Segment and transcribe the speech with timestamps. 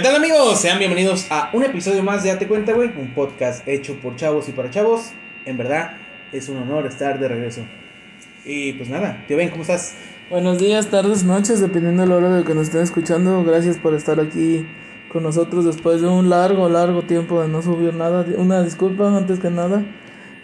[0.00, 0.60] ¿Qué tal amigos?
[0.60, 2.88] Sean bienvenidos a un episodio más de Date Cuenta, güey.
[2.96, 5.10] Un podcast hecho por chavos y para chavos.
[5.44, 5.94] En verdad,
[6.30, 7.62] es un honor estar de regreso.
[8.44, 9.96] Y pues nada, tío Ben, ¿cómo estás?
[10.30, 13.42] Buenos días, tardes, noches, dependiendo de la hora de que nos estén escuchando.
[13.42, 14.68] Gracias por estar aquí
[15.08, 18.24] con nosotros después de un largo, largo tiempo de no subir nada.
[18.36, 19.84] Una disculpa antes que nada.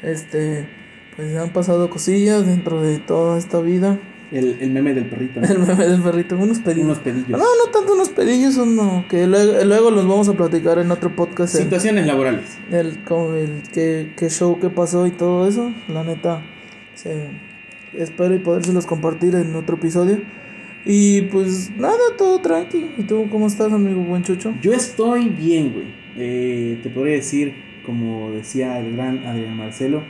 [0.03, 0.69] Este,
[1.15, 4.01] pues han pasado cosillas dentro de toda esta vida.
[4.35, 5.41] El, el meme del perrito.
[5.41, 5.47] ¿no?
[5.47, 6.85] El meme del perrito, unos pedillos.
[6.87, 7.29] Unos pedillos.
[7.31, 11.15] No, no tanto unos pedillos, uno que luego, luego los vamos a platicar en otro
[11.15, 11.55] podcast.
[11.55, 12.59] el- Situaciones laborales.
[12.71, 16.43] el, como el que, que show que pasó y todo eso, la neta,
[16.95, 17.29] se,
[17.97, 20.19] espero y podérselos compartir en otro episodio.
[20.87, 22.91] Y pues nada, todo tranqui.
[22.99, 24.53] ¿Y tú cómo estás, amigo buen chucho?
[24.61, 25.87] Yo estoy bien, güey.
[26.19, 27.55] Eh, te podría decir,
[27.87, 30.03] como decía el gran Adrián Marcelo,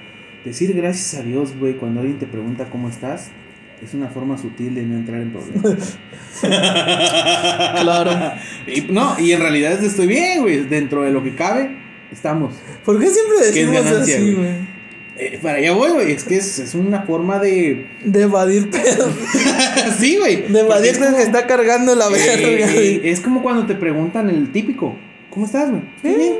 [0.44, 3.30] decir gracias a Dios, güey, cuando alguien te pregunta cómo estás,
[3.84, 5.98] es una forma sutil de no entrar en problemas.
[7.80, 8.10] Claro.
[8.66, 10.64] Y, no, y en realidad estoy bien, güey.
[10.64, 11.70] Dentro de lo que cabe,
[12.12, 12.54] estamos.
[12.84, 14.74] ¿Por qué siempre Que es decimos ganancia, así, güey.
[15.16, 16.10] Eh, para allá voy, güey.
[16.12, 17.86] Es que es, es una forma de.
[18.04, 19.12] De evadir pedos.
[19.98, 20.48] sí, güey.
[20.52, 22.48] De evadir es pedos como- que está cargando la Eh, verga.
[22.48, 23.08] eh, güey.
[23.08, 24.96] es como cuando te preguntan el típico:
[25.30, 25.82] ¿Cómo estás, güey?
[26.02, 26.34] Bien.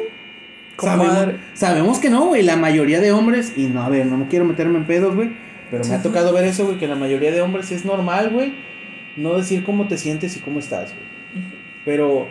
[0.77, 2.43] Sabemos, sabemos que no, güey.
[2.43, 5.31] La mayoría de hombres, y no, a ver, no quiero meterme en pedos, güey.
[5.79, 8.53] Pero me ha tocado ver eso, güey, que la mayoría de hombres es normal, güey.
[9.17, 11.45] No decir cómo te sientes y cómo estás, güey.
[11.85, 12.29] Pero,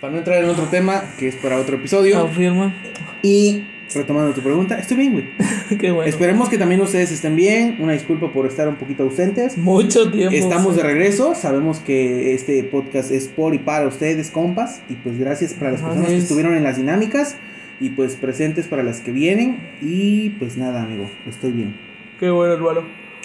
[0.00, 2.18] para no entrar en otro tema, que es para otro episodio.
[2.18, 2.74] Afirma.
[3.22, 3.62] Y
[3.94, 5.24] retomando tu pregunta, estoy bien, güey.
[5.78, 6.08] Qué bueno.
[6.08, 7.76] Esperemos que también ustedes estén bien.
[7.78, 9.56] Una disculpa por estar un poquito ausentes.
[9.56, 10.34] Mucho tiempo.
[10.34, 11.34] Estamos de regreso.
[11.34, 14.82] Sabemos que este podcast es por y para ustedes, compas.
[14.88, 16.24] Y pues gracias para las personas que es.
[16.24, 17.36] estuvieron en las dinámicas.
[17.80, 19.58] Y pues presentes para las que vienen.
[19.80, 21.08] Y pues nada, amigo.
[21.26, 21.89] Estoy bien.
[22.20, 22.82] Qué bueno, hermano.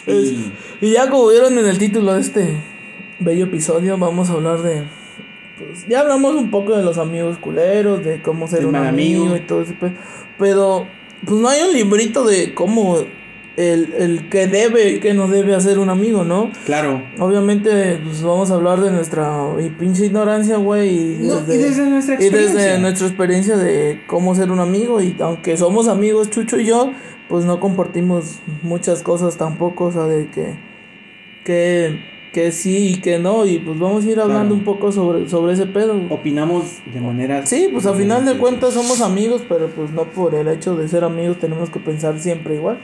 [0.08, 0.52] Es- Y
[0.82, 2.58] Y ya como vieron en el título de este
[3.20, 4.84] bello episodio, vamos a hablar de...
[5.58, 9.22] Pues ya hablamos un poco de los amigos culeros, de cómo ser un mal amigo,
[9.24, 9.38] amigo.
[9.38, 9.94] y todo ese pe-
[10.38, 10.86] Pero
[11.26, 12.98] pues no hay un librito de cómo
[13.56, 16.52] el, el que debe y que no debe hacer un amigo, ¿no?
[16.66, 17.02] claro.
[17.20, 19.32] Obviamente pues vamos a hablar de nuestra
[19.66, 20.90] y pinche ignorancia, güey.
[20.90, 22.62] Y, No, y desde nuestra y experiencia.
[22.62, 26.92] desde nuestra experiencia de cómo ser un amigo y aunque somos amigos Chucho y yo,
[27.30, 30.56] pues no compartimos muchas cosas tampoco, o sea, de que
[31.44, 32.00] que,
[32.34, 34.56] que sí y que no y pues vamos a ir hablando Claro.
[34.56, 35.96] un poco sobre, sobre ese pedo.
[36.10, 37.46] Opinamos de manera.
[37.46, 40.88] Sí, pues a final de cuentas somos amigos, pero pues no por el hecho de
[40.88, 42.80] ser amigos tenemos que pensar siempre igual.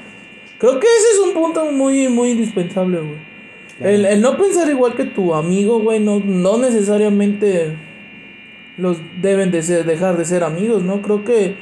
[0.59, 3.15] Creo que ese es un punto muy, muy indispensable, güey.
[3.79, 3.93] Claro.
[3.95, 7.75] El, el no pensar igual que tu amigo, güey, no, no necesariamente
[8.77, 11.01] los deben de ser, dejar de ser amigos, ¿no?
[11.01, 11.55] Creo que,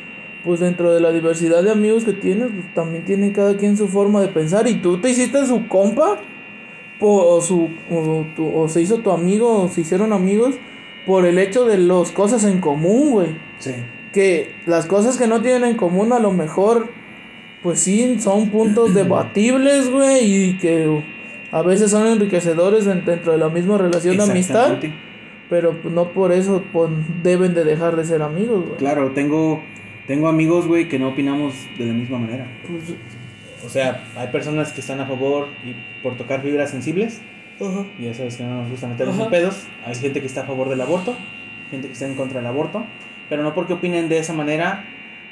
[0.43, 3.87] pues dentro de la diversidad de amigos que tienes, pues también tiene cada quien su
[3.87, 4.67] forma de pensar.
[4.67, 6.17] Y tú te hiciste su compa,
[7.01, 10.55] o, su, o, tu- o se hizo tu amigo, o se hicieron amigos,
[11.05, 13.27] por el hecho de las cosas en común, güey.
[13.59, 13.71] Sí.
[14.13, 16.87] Que las cosas que no tienen en común a lo mejor,
[17.63, 20.19] pues sí, son puntos debatibles, güey,
[20.51, 21.03] y que
[21.51, 24.77] a veces son enriquecedores en- dentro de la misma relación de amistad,
[25.49, 26.89] pero pues, no por eso pues,
[27.23, 28.77] deben de dejar de ser amigos, güey.
[28.77, 29.61] Claro, tengo,
[30.09, 32.47] tengo amigos, güey, que no opinamos de la misma manera.
[32.67, 32.97] Pues,
[33.63, 37.21] O sea, hay personas que están a favor y por tocar fibras sensibles.
[37.61, 37.85] ajá.
[37.99, 39.67] Y ya sabes que no nos gusta meternos en pedos.
[39.85, 41.15] Hay gente que está a favor del aborto,
[41.69, 42.83] gente que está en contra del aborto.
[43.29, 44.83] Pero no porque opinen de esa manera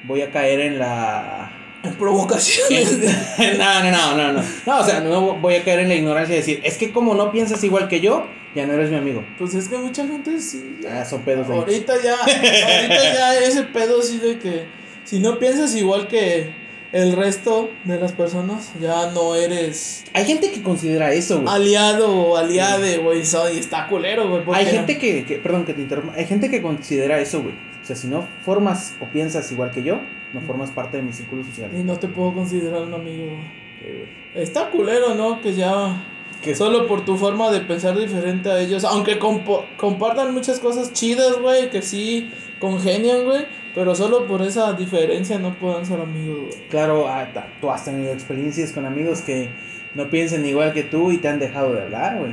[0.03, 1.51] voy a caer en la...
[1.81, 2.99] En provocaciones.
[3.57, 4.43] no, no, no, no, no.
[4.67, 7.15] No, o sea, no voy a caer en la ignorancia de decir, es que como
[7.15, 9.23] no piensas igual que yo, ya no eres mi amigo.
[9.37, 10.77] pues es que mucha gente sí.
[10.81, 11.53] ya- Ah, son pedos de...
[11.55, 14.65] Ahorita ya, ahorita ya ese pedo sí de que
[15.03, 16.53] si no piensas igual que
[16.93, 21.53] el resto de las personas, ya no eres Hay gente que considera eso, güey.
[21.53, 24.43] aliado o aliade, güey, y está culero, güey.
[24.57, 27.53] Hay gente que, que- perdón que te interrumpa, hay gente que considera eso, güey.
[27.83, 29.99] O sea, si no formas o piensas igual que yo,
[30.33, 31.69] no formas parte de mi círculo social.
[31.73, 33.37] Y no te puedo considerar un amigo, güey.
[33.79, 33.85] Sí,
[34.33, 34.43] güey.
[34.43, 35.41] Está culero, ¿no?
[35.41, 36.03] Que ya...
[36.41, 40.93] Que- Solo por tu forma de pensar diferente a ellos, aunque compo- compartan muchas cosas
[40.93, 43.45] chidas, güey, que sí congenian, güey,
[43.75, 46.67] pero solo por esa diferencia no puedan ser amigos, güey.
[46.69, 49.49] Claro, ah, ta- tú has tenido experiencias con amigos que
[49.95, 52.31] no piensen igual que tú y te han dejado de hablar, güey.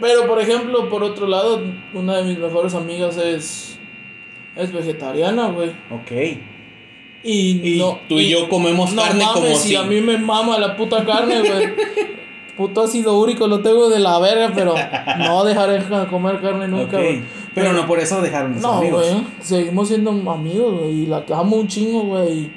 [0.00, 1.62] Pero por ejemplo, por otro lado,
[1.94, 3.78] una de mis mejores amigas es
[4.56, 5.70] es vegetariana, güey.
[5.90, 6.10] Ok.
[7.22, 9.68] Y, Y no tú y yo comemos no carne como mames, si...
[9.70, 11.74] si a mí me mama la puta carne, güey.
[12.58, 14.74] Puto ácido úrico lo tengo de la verga, pero
[15.18, 17.02] no dejaré de comer carne nunca, Ok.
[17.02, 17.22] güey.
[17.54, 19.08] Pero no por eso dejaron de ser No, amigos.
[19.10, 22.50] güey, seguimos siendo amigos, güey, y la amo un chingo, güey,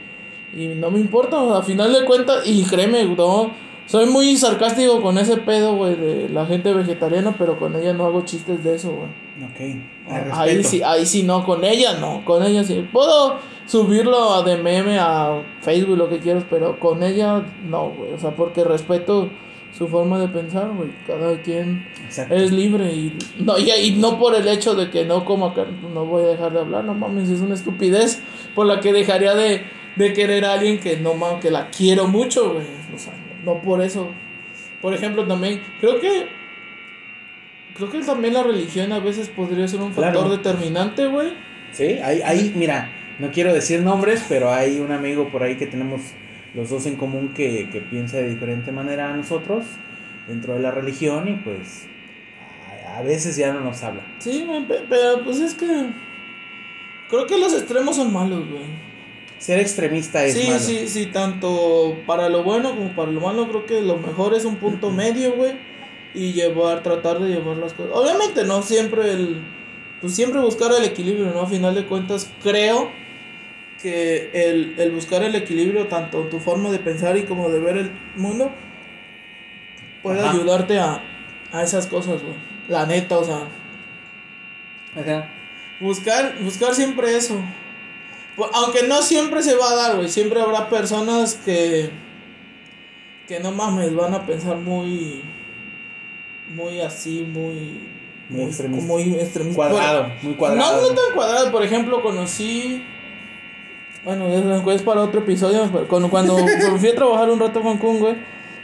[0.57, 3.51] y, no me importa, o sea, a final de cuentas, y créeme, no,
[3.85, 8.05] soy muy sarcástico con ese pedo, güey, de la gente vegetariana, pero con ella no
[8.05, 9.07] hago chistes de eso, güey.
[9.43, 10.33] Ok.
[10.33, 12.87] Ahí sí, ahí sí no, con ella no, con ella sí.
[12.91, 18.13] Puedo subirlo a de meme a Facebook, lo que quieras, pero con ella no, güey.
[18.13, 19.29] O sea, porque respeto
[19.77, 20.89] su forma de pensar, güey.
[21.07, 21.87] Cada quien
[22.29, 25.53] es libre y no, y, y, no por el hecho de que no como
[25.93, 28.21] no voy a dejar de hablar, no mames, es una estupidez
[28.53, 29.63] por la que dejaría de,
[29.95, 32.65] de querer a alguien que no mames, que la quiero mucho, güey.
[32.93, 33.13] O sea,
[33.43, 34.09] no por eso.
[34.81, 36.27] Por ejemplo, también creo que
[37.75, 41.33] creo que también la religión a veces podría ser un factor determinante, güey.
[41.71, 45.67] Sí, ahí, ahí, mira, no quiero decir nombres, pero hay un amigo por ahí que
[45.67, 46.01] tenemos
[46.53, 49.65] los dos en común que, que piensa de diferente manera a nosotros
[50.27, 51.85] dentro de la religión y pues
[52.85, 54.01] a, a veces ya no nos habla.
[54.19, 54.45] Sí,
[54.89, 55.67] pero pues es que
[57.09, 58.91] creo que los extremos son malos, güey.
[59.37, 60.59] Ser extremista es sí, malo.
[60.59, 64.45] Sí, sí, tanto para lo bueno como para lo malo, creo que lo mejor es
[64.45, 65.53] un punto medio, güey.
[66.13, 67.91] Y llevar, tratar de llevar las cosas.
[67.95, 69.41] Obviamente no siempre el...
[69.99, 71.41] Pues siempre buscar el equilibrio, ¿no?
[71.41, 72.91] A final de cuentas, creo
[73.81, 77.59] que el, el buscar el equilibrio, tanto en tu forma de pensar y como de
[77.59, 78.51] ver el mundo,
[80.03, 80.31] puede Ajá.
[80.31, 81.03] ayudarte a,
[81.51, 82.35] a esas cosas, güey.
[82.67, 83.47] La neta, o sea.
[84.95, 85.29] Ajá.
[85.79, 87.41] Buscar, buscar siempre eso.
[88.53, 90.09] Aunque no siempre se va a dar, güey.
[90.09, 91.89] Siempre habrá personas que.
[93.27, 95.21] Que no mames, van a pensar muy.
[96.53, 97.89] Muy así, muy.
[98.29, 98.87] Muy extremista.
[98.87, 99.55] Muy extremista.
[99.55, 100.81] Cuadrado, muy cuadrado.
[100.81, 101.51] No, no tan cuadrado.
[101.51, 102.85] Por ejemplo, conocí.
[104.03, 104.27] Bueno,
[104.71, 105.69] es para otro episodio.
[105.87, 106.37] Cuando, cuando
[106.77, 108.15] fui a trabajar un rato con Kun, güey,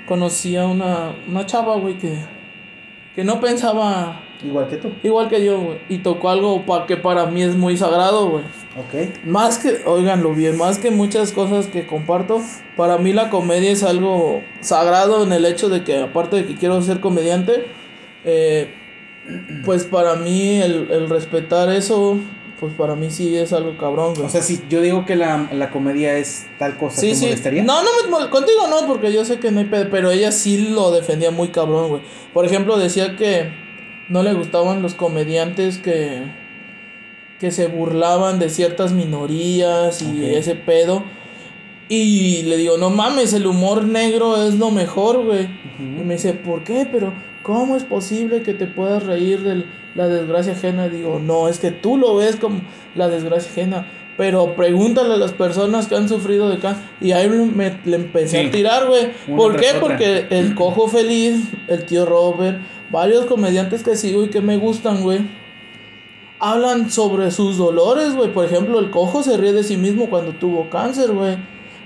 [0.08, 2.14] conocí a una, una chava, güey, que,
[3.16, 4.24] que no pensaba.
[4.44, 4.92] Igual que tú.
[5.04, 5.80] Igual que yo, güey.
[5.90, 8.44] Y tocó algo pa que para mí es muy sagrado, güey.
[8.78, 9.26] Ok.
[9.26, 12.42] Más que, oiganlo bien, más que muchas cosas que comparto,
[12.76, 16.56] para mí la comedia es algo sagrado en el hecho de que, aparte de que
[16.56, 17.66] quiero ser comediante,
[18.26, 18.72] eh,
[19.66, 22.20] pues para mí el, el respetar eso
[22.60, 24.26] pues para mí sí es algo cabrón, güey.
[24.26, 27.26] O sea, si yo digo que la, la comedia es tal cosa, sí, ¿te sí.
[27.26, 27.64] molestaría?
[27.64, 30.70] No, no me contigo no, porque yo sé que no hay pedo, pero ella sí
[30.70, 32.02] lo defendía muy cabrón, güey.
[32.34, 33.52] Por ejemplo, decía que
[34.10, 36.24] no le gustaban los comediantes que
[37.40, 41.04] que se burlaban de ciertas minorías y ese pedo.
[41.90, 45.48] Y le digo, no mames, el humor negro es lo mejor, güey.
[45.80, 46.88] Y me dice, ¿por qué?
[46.92, 47.14] Pero,
[47.44, 49.64] ¿cómo es posible que te puedas reír de
[49.98, 50.88] la desgracia ajena?
[50.88, 52.62] Digo, no, es que tú lo ves como
[52.96, 53.88] la desgracia ajena.
[54.16, 56.84] Pero pregúntale a las personas que han sufrido de cáncer.
[57.02, 58.48] Y ahí me, le empecé Sí.
[58.48, 59.10] a tirar, güey.
[59.36, 59.68] ¿Por qué?
[59.70, 59.80] otra.
[59.80, 62.58] Porque el Cojo Feliz, el tío Robert,
[62.90, 65.20] varios comediantes que sigo y que me gustan, güey.
[66.40, 68.32] Hablan sobre sus dolores, güey.
[68.32, 71.38] Por ejemplo, el Cojo se ríe de sí mismo cuando tuvo cáncer, güey.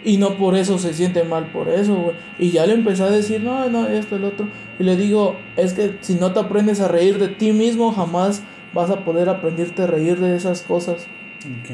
[0.04, 2.16] Y no por eso se siente mal por eso, güey.
[2.40, 4.48] Y ya le empecé a decir, no, no, esto, el otro.
[4.80, 8.42] Y le digo, es que si no te aprendes a reír de ti mismo, jamás
[8.74, 11.06] vas a poder aprenderte a reír de esas cosas.
[11.40, 11.70] Ok.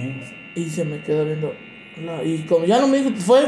[0.56, 1.54] Y se me queda viendo.
[2.06, 3.42] la- Y como ya no me dijo, fue.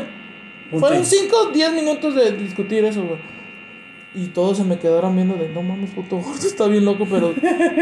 [0.72, 3.20] Fueron 5 o 10 minutos de discutir eso, güey.
[4.16, 7.34] Y todos se me quedaron viendo de, no mames, puto gordo, está bien loco, pero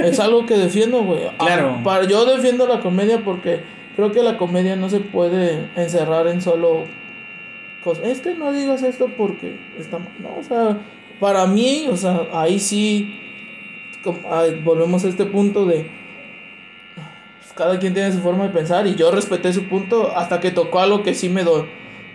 [0.03, 1.25] es algo que defiendo, güey.
[1.27, 1.79] Ah, Claro.
[1.83, 3.61] Para, yo defiendo la comedia porque
[3.97, 6.85] creo que la comedia no se puede encerrar en solo
[7.83, 8.05] cosas.
[8.07, 10.07] Es que no digas esto porque está mal.
[10.19, 10.77] No, o sea,
[11.19, 13.19] para mí, o sea, ahí sí,
[14.03, 14.19] como-
[14.63, 15.89] volvemos a este punto de
[17.39, 20.51] pues, cada quien tiene su forma de pensar y yo respeté su punto hasta que
[20.51, 21.65] tocó algo que sí me do,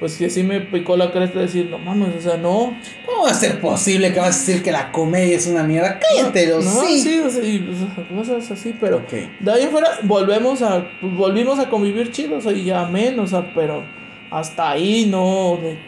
[0.03, 2.77] pues que sí me picó la cresta de decir, no mames, o sea, no.
[3.07, 6.01] ¿Cómo va a ser posible que vas a decir que la comedia es una mierda?
[6.01, 6.99] Cállate, no, sí.
[6.99, 9.01] sí, o sea, y, o sea, cosas así, pero
[9.39, 12.85] de ahí en fuera volvemos a pues, volvimos a convivir chido, o sea, y ya
[12.87, 13.85] menos, o sea, pero
[14.29, 15.79] hasta ahí no de-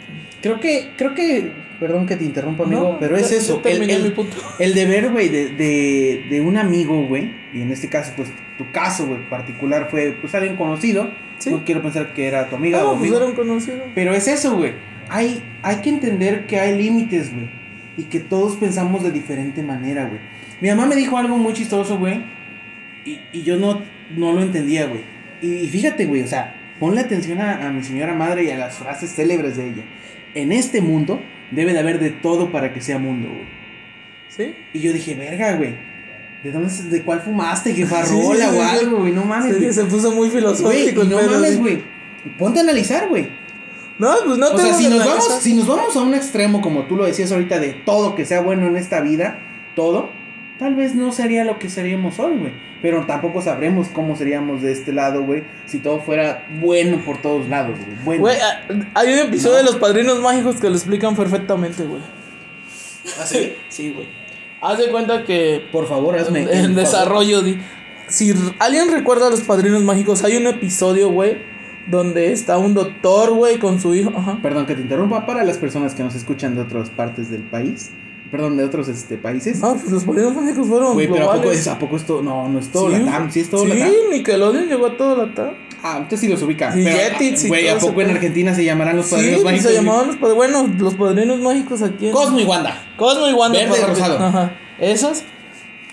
[0.44, 3.62] Creo que, creo que, perdón que te interrumpa, amigo, no, pero es ya- eso.
[3.64, 4.36] ya El, el- mi punto.
[4.58, 8.70] el deber, güey, de, de, de un amigo, güey, y en este caso, pues, tu
[8.70, 11.10] caso, güey, particular fue, pues, alguien conocido.
[11.38, 11.50] Sí.
[11.50, 13.16] No quiero pensar que era tu amiga Ah, o pues amigo.
[13.16, 13.82] era un conocido.
[13.94, 14.72] Pero es eso, güey.
[15.08, 17.48] Hay, hay que entender que hay límites, güey.
[17.96, 20.20] Y que todos pensamos de diferente manera, güey.
[20.60, 22.22] Mi mamá me dijo algo muy chistoso, güey.
[23.04, 23.82] Y, y yo no,
[24.16, 25.00] no lo entendía, güey.
[25.42, 28.56] Y, y fíjate, güey, o sea, ponle atención a, a mi señora madre y a
[28.58, 29.82] las frases célebres de ella.
[30.34, 33.46] En este mundo debe de haber de todo para que sea mundo, güey.
[34.28, 34.54] ¿Sí?
[34.72, 35.74] Y yo dije, verga, güey.
[36.42, 37.74] ¿De dónde, de cuál fumaste?
[37.74, 38.78] ¿Qué Sí, farrola sí, o sí.
[38.78, 39.12] algo, güey?
[39.12, 39.72] No mames, Se, güey.
[39.72, 41.00] se puso muy filosófico.
[41.00, 41.56] y el no pedo, mames, sí.
[41.58, 41.82] güey.
[42.38, 43.28] Ponte a analizar, güey.
[43.98, 45.18] No, pues no O sea, si nos, analizar.
[45.18, 48.24] vamos, si nos vamos a un extremo, como tú lo decías ahorita, de todo que
[48.24, 49.38] sea bueno en esta vida,
[49.76, 50.10] todo,
[50.58, 52.52] tal vez no sería lo que seríamos hoy, güey.
[52.82, 57.48] Pero tampoco sabremos cómo seríamos de este lado, güey, si todo fuera bueno por todos
[57.48, 57.96] lados, güey.
[58.04, 58.20] Bueno.
[58.22, 62.02] Güey, ah, hay un episodio de Los Padrinos Mágicos que lo explican perfectamente, güey.
[63.20, 63.54] ¿Ah, sí?
[63.68, 64.06] Sí, güey.
[64.60, 65.62] Haz de cuenta que.
[65.72, 66.46] Por favor, hazme.
[66.50, 67.42] En desarrollo.
[67.42, 67.58] di-
[68.08, 71.38] Si alguien recuerda a los padrinos mágicos, hay un episodio, güey,
[71.86, 74.12] donde está un doctor, güey, con su hijo.
[74.16, 74.38] Ajá.
[74.42, 77.90] Perdón que te interrumpa para las personas que nos escuchan de otras partes del país.
[78.34, 79.60] Perdón, de otros este, países.
[79.60, 80.94] No, pues los padrinos mágicos fueron.
[80.94, 82.20] Güey, pero ¿a poco, es, ¿a poco esto?
[82.20, 83.30] No, no es todo Sí, la TAM.
[83.30, 83.92] Sí, es todo sí, la TAM.
[84.10, 85.50] Nickelodeon llegó a todo la TAM.
[85.84, 86.76] Ah, usted sí los ubica.
[86.76, 88.10] Y Jetix Güey, ¿a poco en.
[88.10, 89.70] Argentina se llamarán los Sí, padrinos pues, mágicos?
[89.70, 90.36] se llamaban los padrinos.
[90.36, 92.06] Bueno, los padrinos mágicos aquí.
[92.08, 92.82] en- Cosmo y Wanda.
[92.96, 93.56] Cosmo y Wanda.
[93.56, 94.18] Verde y rosado.
[94.18, 94.52] Ajá.
[94.80, 95.22] Esos.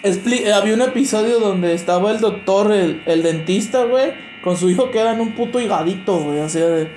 [0.03, 4.67] expli- eh, había un episodio donde estaba el doctor, el, el dentista, güey, con su
[4.71, 6.39] hijo que eran un puto higadito, güey.
[6.39, 6.87] O sea, de,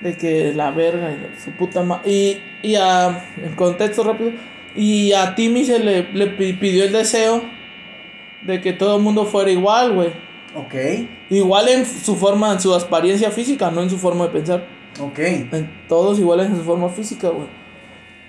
[0.00, 2.10] de que la verga y su puta madre.
[2.10, 3.22] Y, y a.
[3.44, 4.30] En contexto rápido.
[4.76, 7.42] Y a Timmy se le, le pi- pidió el deseo
[8.42, 10.08] de que todo el mundo fuera igual, güey.
[10.56, 10.74] Ok,
[11.30, 14.66] Igual en su forma, en su apariencia física, no en su forma de pensar.
[15.00, 15.18] ok.
[15.18, 17.46] En todos iguales en su forma física, güey.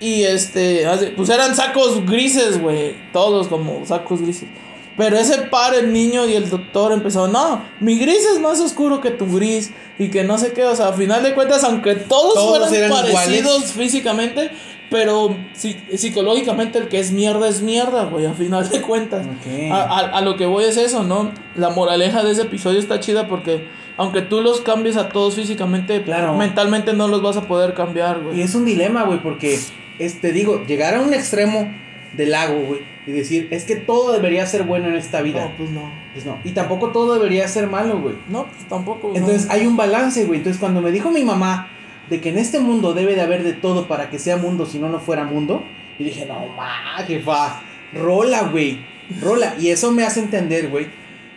[0.00, 0.86] Y este,
[1.16, 2.96] pues eran sacos grises, güey.
[3.12, 4.48] Todos como sacos grises.
[4.96, 9.00] Pero ese par, el niño y el doctor empezaron, no, mi gris es más oscuro
[9.00, 9.70] que tu gris.
[9.98, 12.74] Y que no sé qué, o sea, a final de cuentas, aunque todos, Todos fueran
[12.74, 13.72] eran parecidos iguales.
[13.72, 14.50] físicamente,
[14.90, 19.26] pero psi- psicológicamente el que es mierda es mierda, güey, a final de cuentas.
[19.72, 21.30] A, a- a lo que voy es eso, ¿no?
[21.56, 26.02] La moraleja de ese episodio está chida porque aunque tú los cambies a todos físicamente,
[26.02, 26.34] Claro.
[26.36, 28.42] mentalmente no los vas a poder cambiar, Y güey.
[28.42, 29.58] es un dilema, güey, porque,
[29.98, 31.72] este, digo, llegar a un extremo
[32.12, 35.44] del lago, güey, y decir, es que todo debería ser bueno en esta vida.
[35.46, 35.90] No, pues no.
[36.12, 36.38] Pues no.
[36.44, 38.14] Y tampoco todo debería ser malo, güey.
[38.28, 39.08] No, pues tampoco.
[39.08, 39.16] no.
[39.16, 40.38] Entonces hay un balance, güey.
[40.38, 41.68] Entonces cuando me dijo mi mamá
[42.10, 44.78] de que en este mundo debe de haber de todo para que sea mundo, si
[44.78, 45.64] no, no fuera mundo,
[45.98, 48.78] y dije, no, ma, jefa, rola, güey,
[49.20, 49.54] rola.
[49.58, 50.86] Y eso me hace entender, güey,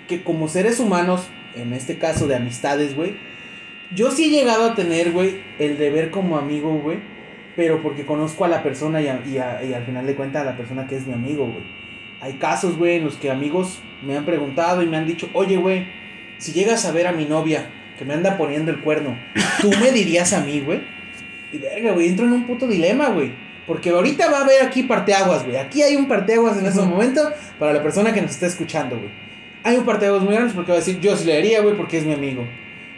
[0.08, 3.16] que como seres humanos, en este caso de amistades, güey,
[3.96, 7.00] yo sí he llegado a tener, güey, el deber como amigo, güey,
[7.56, 10.44] pero porque conozco a la persona y, a- y a- y al final de cuentas
[10.44, 11.64] a la persona que es mi amigo, güey.
[12.22, 15.58] Hay casos, güey, en los que amigos me han preguntado y me han dicho, oye,
[15.58, 15.88] güey,
[16.38, 19.18] si llegas a ver a mi novia que me anda poniendo el cuerno,
[19.62, 20.80] ¿tú me dirías a mí, güey?
[21.52, 23.32] Y verga, güey, entro en un puto dilema, güey.
[23.68, 25.58] Porque ahorita va a haber aquí parteaguas, güey.
[25.58, 26.90] Aquí hay un parteaguas en ese Ujú.
[26.90, 27.22] momento
[27.60, 29.10] para la persona que nos está escuchando, güey.
[29.64, 31.98] Hay un parteaguas muy grande porque va a decir, yo sí le diría, güey, porque
[31.98, 32.46] es mi amigo.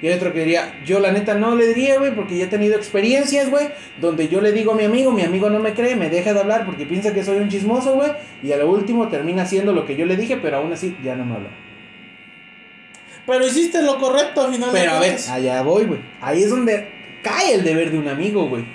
[0.01, 2.47] Y hay otro que diría, yo la neta no le diría, güey, porque ya he
[2.47, 3.67] tenido experiencias, güey,
[3.99, 6.39] donde yo le digo a mi amigo, mi amigo no me cree, me deja de
[6.39, 8.11] hablar porque piensa que soy un chismoso, güey,
[8.43, 11.15] y a lo último termina haciendo lo que yo le dije, pero aún así ya
[11.15, 11.49] no me habla.
[13.25, 15.99] Pero hiciste lo correcto al final de Pero a ver, allá voy, güey.
[16.21, 16.87] Ahí es donde
[17.23, 18.65] cae el deber de un amigo, güey.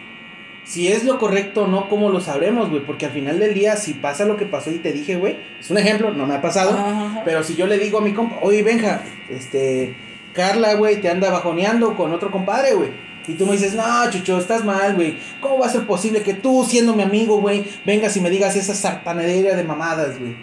[0.65, 2.83] Si es lo correcto o no, ¿cómo lo sabremos, güey?
[2.83, 5.71] Porque al final del día, si pasa lo que pasó y te dije, güey, es
[5.71, 6.73] un ejemplo, no me ha pasado.
[6.73, 7.23] Ajá.
[7.25, 9.95] Pero si yo le digo a mi compa, oye, Benja, este,
[10.33, 12.91] Carla, güey, te anda bajoneando con otro compadre, güey.
[13.29, 15.19] Y tú me dices, no, Chucho, estás mal, güey.
[15.41, 18.57] ¿Cómo va a ser posible que tú, siendo mi amigo, güey, vengas y me digas
[18.57, 20.35] esa sartanedera de mamadas, güey?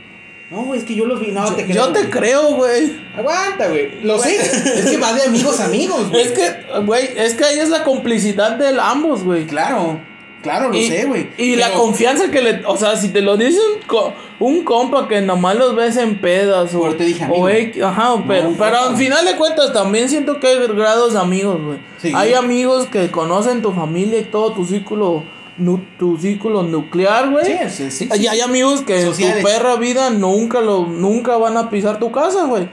[0.53, 1.31] No, güey, es que yo los vi.
[1.31, 1.75] No, yo, te creo.
[1.87, 2.11] yo te güey.
[2.11, 2.95] creo, güey.
[3.17, 4.01] Aguanta, güey.
[4.03, 4.35] Lo sé.
[4.35, 6.21] es que va de amigos a amigos, güey.
[6.21, 9.45] Es que, güey, es que ahí es la complicidad de ambos, güey.
[9.47, 9.99] Claro,
[10.43, 11.29] claro, lo y, sé, güey.
[11.37, 12.61] Y la confianza que le.
[12.67, 16.19] O sea, si te lo dice un, co- un compa que nomás los ves en
[16.21, 16.73] pedas.
[16.75, 17.41] O, Por te dije amigo.
[17.45, 21.19] o X- ajá, pero, pero al final de cuentas también siento que hay grados de
[21.19, 21.77] amigos, güey.
[21.99, 22.11] Sí.
[22.15, 25.23] Hay amigos que conocen tu familia y todo tu círculo.
[25.57, 27.45] Nu- tu círculo nuclear, güey.
[27.45, 28.27] Sí, sí, sí, Y sí.
[28.27, 32.45] hay amigos que en tu perra vida nunca lo nunca van a pisar tu casa,
[32.45, 32.67] güey.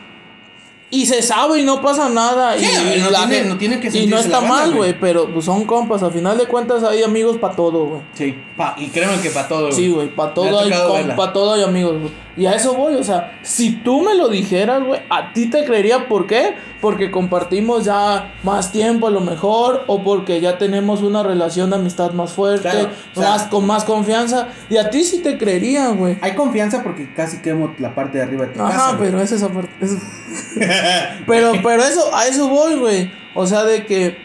[0.92, 2.58] Y se sabe y no pasa nada.
[2.58, 4.98] Sí, y, no la tiene- no tiene que Y no está mal, güey.
[4.98, 6.02] pero pues son compas.
[6.02, 8.00] A final de cuentas hay amigos para todo, güey.
[8.14, 9.72] Sí, pa- y créeme que para todo, güey.
[9.72, 10.70] Sí, güey, para todo, ha hay
[11.16, 12.12] pa' todo hay amigos, güey.
[12.36, 15.64] Y a eso voy, o sea, si tú me lo dijeras, güey, a ti te
[15.64, 16.54] creería, ¿por qué?
[16.80, 21.76] Porque compartimos ya más tiempo a lo mejor, o porque ya tenemos una relación de
[21.76, 25.36] amistad más fuerte, Claro, o sea- más, con más confianza, y a ti sí te
[25.38, 26.18] creería, güey.
[26.22, 28.96] Hay confianza porque casi quemo la parte de arriba de tu Ajá, casa.
[28.98, 29.70] pero es esa parte.
[29.80, 29.98] eso-
[31.26, 33.10] pero, pero eso, a eso voy, güey.
[33.34, 34.16] O sea, de que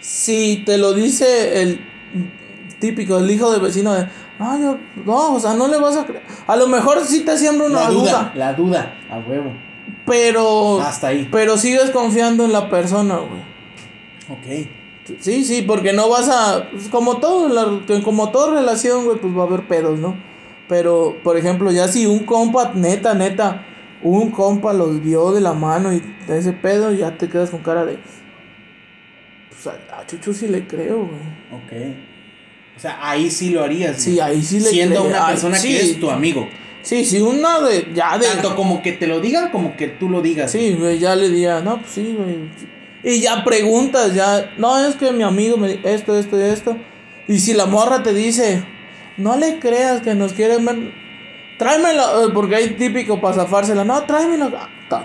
[0.00, 1.80] si te lo dice el
[2.78, 4.06] típico, el hijo del vecino de,
[4.42, 6.22] no, yo, no, o sea, no le vas a creer.
[6.46, 9.52] A lo mejor sí te siembra una La duda, duda, la duda, a huevo.
[10.06, 11.28] pero, Hasta ahí.
[11.30, 13.40] pero sigues confiando en la persona, güey.
[14.28, 14.68] Ok.
[15.20, 16.68] Sí, sí, porque no vas a.
[16.70, 20.14] pues, como todo, la- como toda relación, güey, pues va a haber pedos, ¿no?
[20.68, 23.66] Pero, por ejemplo, ya si un compa, neta, neta,
[24.02, 27.84] un compa los vio de la mano y ese pedo, ya te quedas con cara
[27.84, 27.98] de.
[29.50, 31.10] Pues a, a Chucho sí le creo, güey.
[31.52, 31.96] Ok.
[32.76, 33.96] O sea, ahí sí lo harías.
[34.00, 34.20] Sí, güey.
[34.20, 35.08] ahí sí le Siendo creo.
[35.10, 35.68] una Ay, persona sí.
[35.68, 36.48] que es tu amigo.
[36.82, 37.88] Sí, sí, una de.
[37.94, 38.26] Ya de.
[38.26, 40.50] Tanto como que te lo digan como que tú lo digas.
[40.50, 42.36] Sí, güey, ya le diría, no, pues sí, güey.
[43.04, 46.76] Y ya preguntas, ya, no, es que mi amigo me di- esto, esto y esto.
[47.28, 48.64] Y si la morra te dice,
[49.16, 50.92] no le creas que nos quieren ver,
[51.58, 53.84] tráemelo, eh, porque hay típico para zafársela.
[53.84, 54.50] No, tráemelo.
[54.90, 55.04] Ah.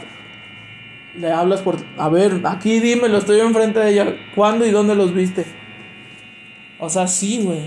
[1.20, 1.78] Le hablas por.
[1.98, 4.16] A ver, aquí dímelo, estoy enfrente de ella.
[4.36, 5.46] ¿Cuándo y dónde los viste?
[6.80, 7.60] O sea, sí, güey.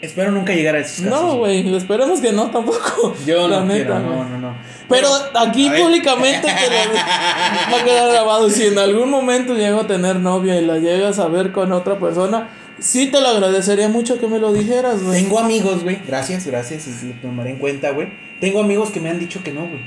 [0.00, 1.10] Espero nunca llegar a esos casos.
[1.22, 3.14] No, güey, esperemos que no tampoco.
[3.26, 4.54] Yo La no neta, quiero, no, no, no.
[4.88, 8.50] Pero aquí públicamente que le- va a quedar grabado.
[8.50, 11.98] Si en algún momento llego a tener novia y la llegas a ver con otra
[11.98, 15.22] persona, sí te lo agradecería mucho que me lo dijeras, güey.
[15.22, 15.98] Tengo amigos, güey.
[16.06, 16.86] Gracias, gracias.
[17.02, 18.08] y Lo tomaré en cuenta, güey.
[18.40, 19.80] Tengo amigos que me han dicho que no, güey.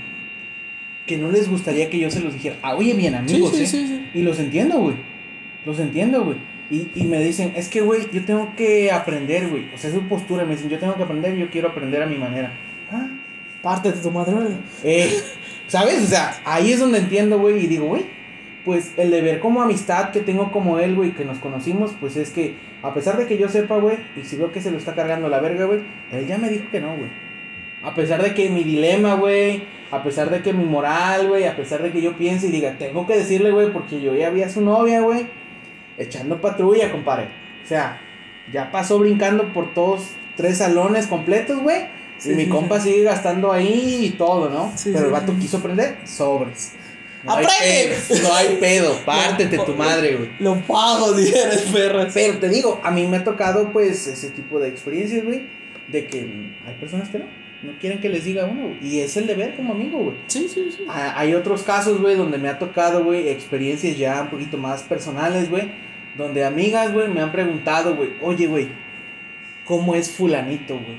[1.05, 2.55] Que no les gustaría que yo se los dijera.
[2.63, 3.67] Ah, oye, bien, amigos, sí, ¿eh?
[3.67, 4.09] sí, sí.
[4.15, 4.95] Y los entiendo, güey.
[5.63, 6.37] Los entiendo, güey.
[6.69, 9.73] Y, y me dicen, es que, güey, yo tengo que aprender, güey.
[9.73, 10.43] O sea, es su postura.
[10.45, 12.51] Me dicen, yo tengo que aprender y yo quiero aprender a mi manera.
[12.91, 13.07] Ah,
[13.61, 14.33] Parte de tu madre,
[14.83, 15.17] eh,
[15.67, 16.03] ¿Sabes?
[16.03, 18.05] O sea, ahí es donde entiendo, güey, y digo, güey,
[18.63, 22.29] pues el deber como amistad que tengo como él, güey, que nos conocimos, pues es
[22.29, 24.93] que, a pesar de que yo sepa, güey, y si veo que se lo está
[24.93, 25.79] cargando la verga, güey,
[26.11, 27.09] él ya me dijo que no, güey.
[27.83, 31.55] A pesar de que mi dilema, güey, a pesar de que mi moral, güey, a
[31.55, 34.43] pesar de que yo piense y diga, tengo que decirle, güey, porque yo ya vi
[34.43, 35.27] a su novia, güey,
[35.97, 37.27] echando patrulla, compadre.
[37.63, 37.99] O sea,
[38.51, 41.85] ya pasó brincando por todos tres salones completos, güey.
[42.17, 44.73] Sí, y mi sí, compa sigue gastando ahí y todo, ¿no?
[44.83, 46.73] Pero el vato quiso aprender sobres.
[47.23, 47.97] No hay ¡Aprende!
[48.07, 50.29] pedo, no hay pedo, pártete tu madre, güey.
[50.39, 52.13] Lo pago, dijeras, perras.
[52.13, 55.47] Pero te digo, a mí me ha tocado pues ese tipo de experiencias, güey,
[55.89, 56.19] de que
[56.65, 57.25] hay personas que no,
[57.63, 60.15] no quieren que les diga uno, güey, y es el deber como amigo, güey.
[60.27, 60.83] Sí, sí, sí.
[60.87, 64.83] Ah, Hay otros casos, güey, donde me ha tocado, güey, experiencias ya un poquito más
[64.83, 65.71] personales, güey,
[66.17, 68.67] donde amigas, güey, me han preguntado, güey, oye, güey,
[69.65, 70.97] ¿cómo es fulanito, güey?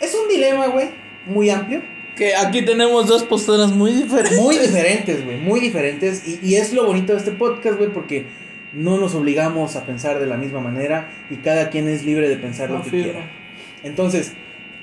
[0.00, 0.88] Es un dilema, güey,
[1.26, 1.82] muy amplio,
[2.16, 4.38] Que aquí tenemos dos posturas muy diferentes.
[4.40, 8.26] muy diferentes, güey, muy diferentes, y, y es lo bonito de este podcast, güey, porque
[8.72, 12.36] no nos obligamos a pensar de la misma manera y cada quien es libre de
[12.36, 13.30] pensar lo que quiera.
[13.82, 14.34] Entonces,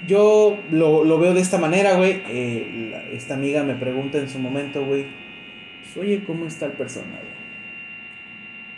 [0.07, 2.21] yo lo, lo veo de esta manera, güey.
[2.29, 5.05] eh, la- esta amiga me pregunta en su momento, güey.
[5.83, 7.35] Pues, oye, ¿cómo está el persona, güey?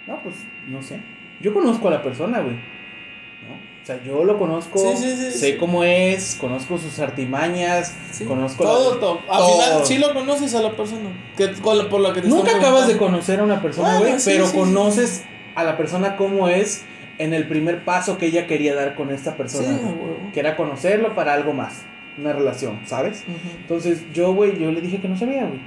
[0.08, 0.36] No, pues,
[0.68, 1.00] no sé.
[1.42, 2.56] Yo conozco a la persona, güey.
[2.56, 3.53] ¿No?
[3.84, 4.80] O sea, yo lo conozco.
[4.80, 5.58] Sí, sí, sí, sé sí.
[5.58, 8.25] cómo es, conozco sus artimañas, Sí.
[8.25, 9.20] conozco la- todo, todo.
[9.30, 9.62] Al todo.
[9.62, 11.10] final sí lo conoces a la persona.
[11.38, 14.32] Que, con por la que te Nunca acabas de conocer a una persona, güey, sí,
[14.32, 14.58] pero sí, sí.
[14.58, 15.24] conoces
[15.56, 16.84] a la persona cómo es
[17.18, 19.70] en el primer paso que ella quería dar con esta Sí, persona.
[19.70, 20.17] a güey.
[20.33, 21.83] Que era conocerlo para algo más,
[22.18, 23.24] una relación, ¿sabes?
[23.61, 25.59] Entonces yo, güey, yo le dije que no sabía, güey.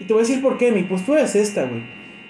[0.00, 1.82] Y te voy a decir por qué, mi postura es esta, güey.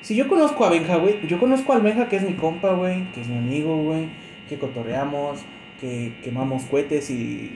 [0.02, 3.04] Si yo conozco a Benja, güey, yo conozco al Benja que es mi compa, güey,
[3.12, 4.06] que es mi amigo, güey,
[4.48, 5.40] que cotorreamos,
[5.80, 7.50] que quemamos cohetes y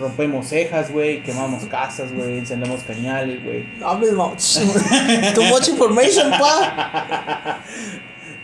[0.00, 3.64] rompemos cejas, güey, quemamos casas, güey, encendemos cañales, güey.
[3.84, 4.14] Hables.
[5.34, 7.60] Too much information, pa.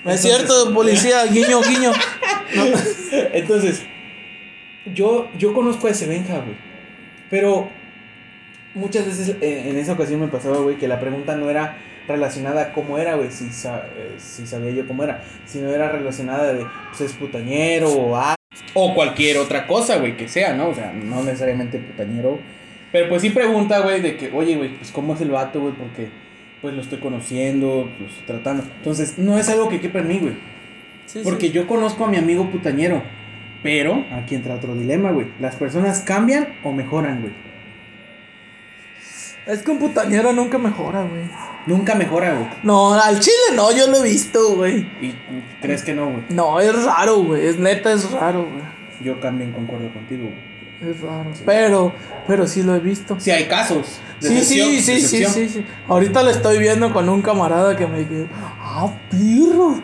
[0.04, 1.92] No es Entonces- cierto, policía, guiño, guiño.
[3.32, 3.82] Entonces,
[4.94, 6.56] yo, yo conozco a ese Benja, güey.
[7.30, 7.68] Pero
[8.74, 11.76] muchas veces eh, en esa ocasión me pasaba, güey, que la pregunta no era
[12.08, 15.88] relacionada a cómo era, güey, si, sa- eh, si sabía yo cómo era, sino era
[15.88, 18.34] relacionada de, pues es putañero o a...
[18.74, 20.68] O cualquier otra cosa, güey, que sea, ¿no?
[20.68, 22.38] O sea, no necesariamente putañero.
[22.90, 25.74] Pero pues sí pregunta, güey, de que, oye, güey, pues cómo es el vato, güey,
[25.74, 26.08] porque
[26.60, 28.64] pues lo estoy conociendo, lo estoy tratando.
[28.78, 30.34] Entonces, no es algo que quepa en mí, güey.
[31.06, 31.52] Sí, Porque sí.
[31.52, 33.02] yo conozco a mi amigo putañero.
[33.62, 35.28] Pero aquí entra otro dilema, güey.
[35.40, 37.32] ¿Las personas cambian o mejoran, güey?
[39.46, 41.24] Es que un putañero nunca mejora, güey.
[41.66, 42.46] Nunca mejora, güey.
[42.62, 44.80] No, al chile no, yo lo he visto, güey.
[45.00, 45.14] ¿Y
[45.60, 46.22] crees que no, güey?
[46.30, 47.46] No, es raro, güey.
[47.46, 48.62] Es neta, es raro, güey.
[49.02, 50.92] Yo también concuerdo contigo, güey.
[50.92, 51.30] Es raro.
[51.44, 51.92] Pero,
[52.26, 53.16] pero sí lo he visto.
[53.18, 54.00] Sí, hay casos.
[54.20, 55.66] Sí, sí, sí, sí, sí, sí.
[55.88, 58.26] Ahorita le estoy viendo con un camarada que me dice,
[58.60, 59.80] ah, pirro.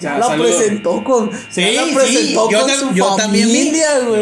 [0.00, 0.56] Ya la saludos.
[0.56, 1.30] presentó con.
[1.50, 3.70] Sí, la sí, presentó yo, con su yo también vi.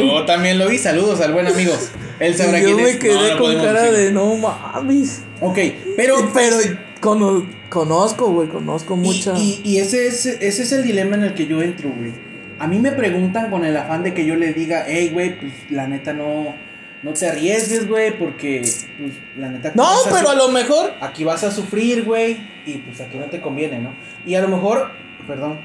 [0.09, 0.79] Yo también lo vi.
[0.79, 1.73] Saludos al buen amigo.
[2.21, 2.97] Él sabrá yo quién me es.
[2.97, 3.99] quedé No, con cara decirlo.
[3.99, 5.23] de no mames.
[5.41, 5.59] Ok,
[5.97, 6.31] pero.
[6.35, 6.57] Pero
[7.01, 9.35] cono- conozco, güey, conozco mucha.
[9.39, 12.13] Y, y, y ese, es, ese es el dilema en el que yo entro, güey.
[12.59, 15.53] A mí me preguntan con el afán de que yo le diga, hey, güey, pues
[15.71, 16.57] la neta no,
[17.05, 18.63] no te arriesgues, güey, porque,
[18.99, 19.71] pues, la neta.
[19.77, 20.93] no, a pero a lo mejor.
[21.01, 22.37] Aquí vas a sufrir, güey,
[22.67, 23.95] y pues aquí no te conviene, ¿no?
[24.27, 24.91] Y a lo mejor,
[25.29, 25.61] perdón,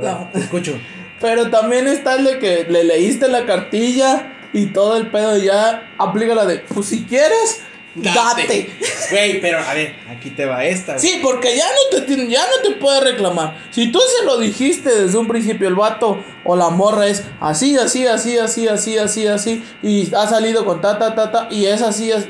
[0.00, 0.30] No.
[0.32, 0.78] te escucho.
[1.20, 5.46] Pero también está el de que le leíste la cartilla y todo el pedo y
[5.46, 7.62] ya aplica la de, pues si quieres,
[7.96, 8.70] date.
[9.10, 10.98] Güey, pero a ver, aquí te va esta.
[10.98, 13.56] Sí, porque ya no te ya no te puede reclamar.
[13.70, 17.76] Si tú se lo dijiste desde un principio, el vato o la morra es así,
[17.78, 21.64] así, así, así, así, así, así, y ha salido con ta, ta, ta, ta, y
[21.66, 22.28] es así, es-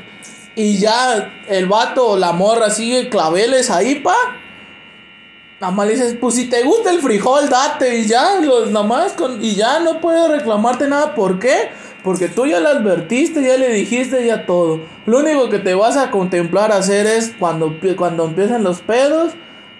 [0.55, 4.15] y ya el vato o la morra sigue claveles ahí, pa.
[5.59, 8.85] Nada más le dices, pues si te gusta el frijol, date, y ya, los, nada
[8.85, 11.13] más, con, y ya no puede reclamarte nada.
[11.15, 11.69] ¿Por qué?
[12.01, 14.79] Porque tú ya la advertiste, ya le dijiste, ya todo.
[15.05, 19.33] Lo único que te vas a contemplar hacer es cuando, cuando empiezan los pedos,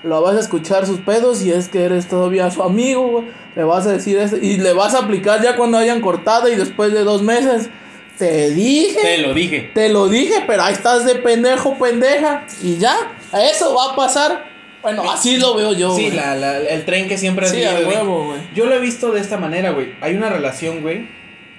[0.04, 3.24] lo vas a escuchar sus pedos y es que eres todavía su amigo.
[3.56, 6.56] Le vas a decir eso y le vas a aplicar ya cuando hayan cortado y
[6.56, 7.70] después de dos meses.
[8.18, 9.00] Te dije.
[9.02, 9.72] Te lo dije.
[9.74, 12.46] Te lo dije, pero ahí estás de pendejo, pendeja.
[12.62, 12.98] Y ya,
[13.32, 14.49] eso va a pasar.
[14.82, 15.96] Bueno, así lo veo yo.
[15.96, 18.40] Sí, la, la, el tren que siempre Sí, a huevo, güey.
[18.56, 19.94] Yo lo he visto de esta manera, güey.
[20.02, 21.08] Hay una relación, güey,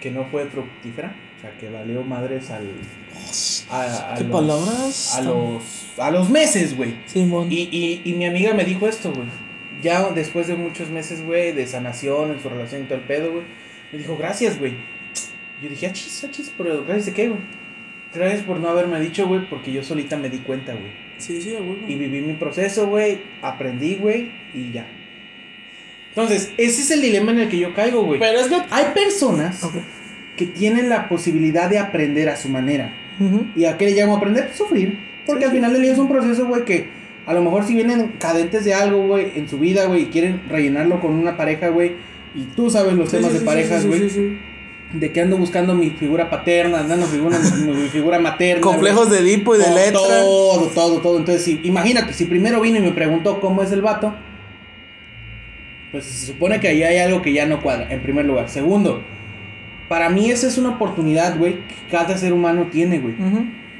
[0.01, 1.15] que no fue fructífera.
[1.39, 2.69] O sea, que valió madres al.
[3.71, 5.17] A, ¿Qué palabras?
[5.17, 5.63] A los,
[5.99, 6.97] a los meses, güey.
[7.07, 7.51] Simón.
[7.51, 9.27] Y, y, y mi amiga me dijo esto, güey.
[9.83, 13.33] Ya después de muchos meses, güey, de sanación en su relación y todo el pedo,
[13.33, 13.45] güey.
[13.93, 14.75] Me dijo, gracias, güey.
[15.63, 17.41] Yo dije, achis, achis, pero gracias de qué, güey.
[18.15, 21.10] Gracias por no haberme dicho, güey, porque yo solita me di cuenta, güey.
[21.21, 21.79] Sí, sí, güey.
[21.87, 23.21] Y viví mi proceso, güey.
[23.43, 24.87] Aprendí, güey, y ya.
[26.09, 28.19] Entonces, ese es el dilema en el que yo caigo, güey.
[28.19, 29.65] Pero es que hay personas
[30.37, 32.95] que tienen la posibilidad de aprender a su manera.
[33.55, 34.51] ¿Y a qué le llamo aprender?
[34.55, 34.99] Sufrir.
[35.27, 36.89] Porque al final del día es un proceso, güey, que
[37.27, 40.41] a lo mejor si vienen cadentes de algo, güey, en su vida, güey, y quieren
[40.49, 41.93] rellenarlo con una pareja, güey,
[42.35, 44.11] y tú sabes los temas de parejas, güey.
[44.93, 48.61] De que ando buscando mi figura paterna, andando figura, mi figura materna.
[48.61, 49.93] Complejos de Edipo y de letra.
[49.93, 51.19] Todo, todo, todo.
[51.19, 54.15] Entonces, si, imagínate, si primero vino y me preguntó cómo es el vato,
[55.93, 58.49] pues se supone que ahí hay algo que ya no cuadra, en primer lugar.
[58.49, 59.03] Segundo,
[59.89, 63.15] para mí esa es una oportunidad, güey, que cada ser humano tiene, güey.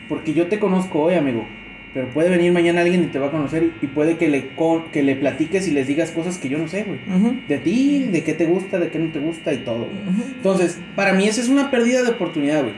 [0.09, 1.47] Porque yo te conozco hoy, amigo.
[1.93, 4.51] Pero puede venir mañana alguien y te va a conocer y puede que le,
[4.93, 7.01] que le platiques y les digas cosas que yo no sé, güey.
[7.49, 9.89] De ti, de qué te gusta, de qué no te gusta y todo.
[10.37, 12.75] Entonces, para mí esa es una pérdida de oportunidad, güey.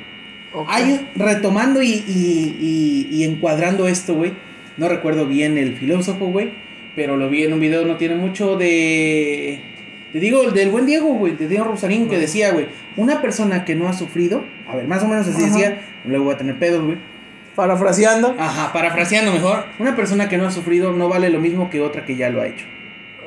[0.67, 4.33] Hay, retomando y, y, y, encuadrando esto, güey.
[4.77, 6.51] No recuerdo bien el filósofo, güey.
[6.97, 9.61] Pero lo vi en un video, no tiene mucho de...
[10.13, 13.75] Te digo, del buen Diego, güey, de Diego Rosarín, que decía, güey, una persona que
[13.75, 16.85] no ha sufrido, a ver, más o menos así decía, luego va a tener pedos,
[16.85, 16.99] güey
[17.55, 18.35] Parafraseando.
[18.39, 19.65] Ajá, parafraseando mejor.
[19.79, 22.41] Una persona que no ha sufrido no vale lo mismo que otra que ya lo
[22.41, 22.65] ha hecho.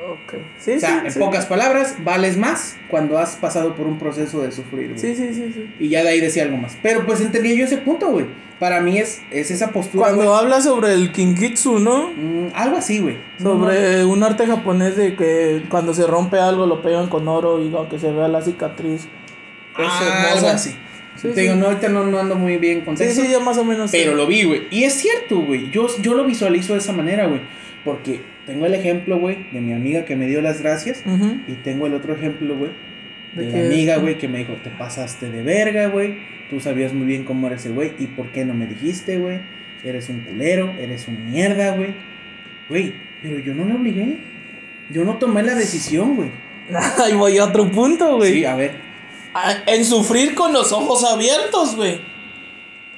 [0.08, 0.34] Ok.
[0.58, 4.52] Sí, o sea, en pocas palabras, vales más cuando has pasado por un proceso de
[4.52, 4.92] sufrir.
[4.96, 5.68] Sí, sí, sí, sí.
[5.80, 6.76] Y ya de ahí decía algo más.
[6.82, 8.26] Pero pues entendía yo ese punto, güey.
[8.58, 10.06] Para mí es, es esa postura.
[10.06, 12.08] Cuando habla sobre el kinkitsu, ¿no?
[12.08, 13.18] Mm, algo así, güey.
[13.42, 17.74] Sobre un arte japonés de que cuando se rompe algo lo pegan con oro y
[17.74, 19.08] aunque se vea la cicatriz.
[19.76, 20.74] Ah, algo así.
[21.22, 23.64] Te digo, no, ahorita no, no, ando muy bien con Sí, sí, ya más o
[23.64, 23.90] menos.
[23.90, 24.62] Pero lo vi, güey.
[24.70, 25.70] Y es cierto, güey.
[25.70, 27.40] Yo, yo lo visualizo de esa manera, güey.
[27.84, 31.04] Porque tengo el ejemplo, güey, de mi amiga que me dio las gracias.
[31.46, 32.70] Y tengo el otro ejemplo, güey,
[33.34, 36.18] de, mi amiga, güey, que me dijo, te pasaste de verga, güey.
[36.50, 37.92] Tú sabías muy bien cómo eres el güey.
[37.98, 39.40] ¿Y por qué no me dijiste, güey?
[39.84, 41.94] Eres un culero, eres un mierda, güey.
[42.68, 44.18] Güey, pero yo no le obligué.
[44.90, 46.30] Yo no tomé la decisión, güey.
[47.04, 48.32] Ahí voy a otro punto, güey.
[48.32, 48.86] Sí, a ver
[49.66, 52.00] en sufrir con los ojos abiertos, güey.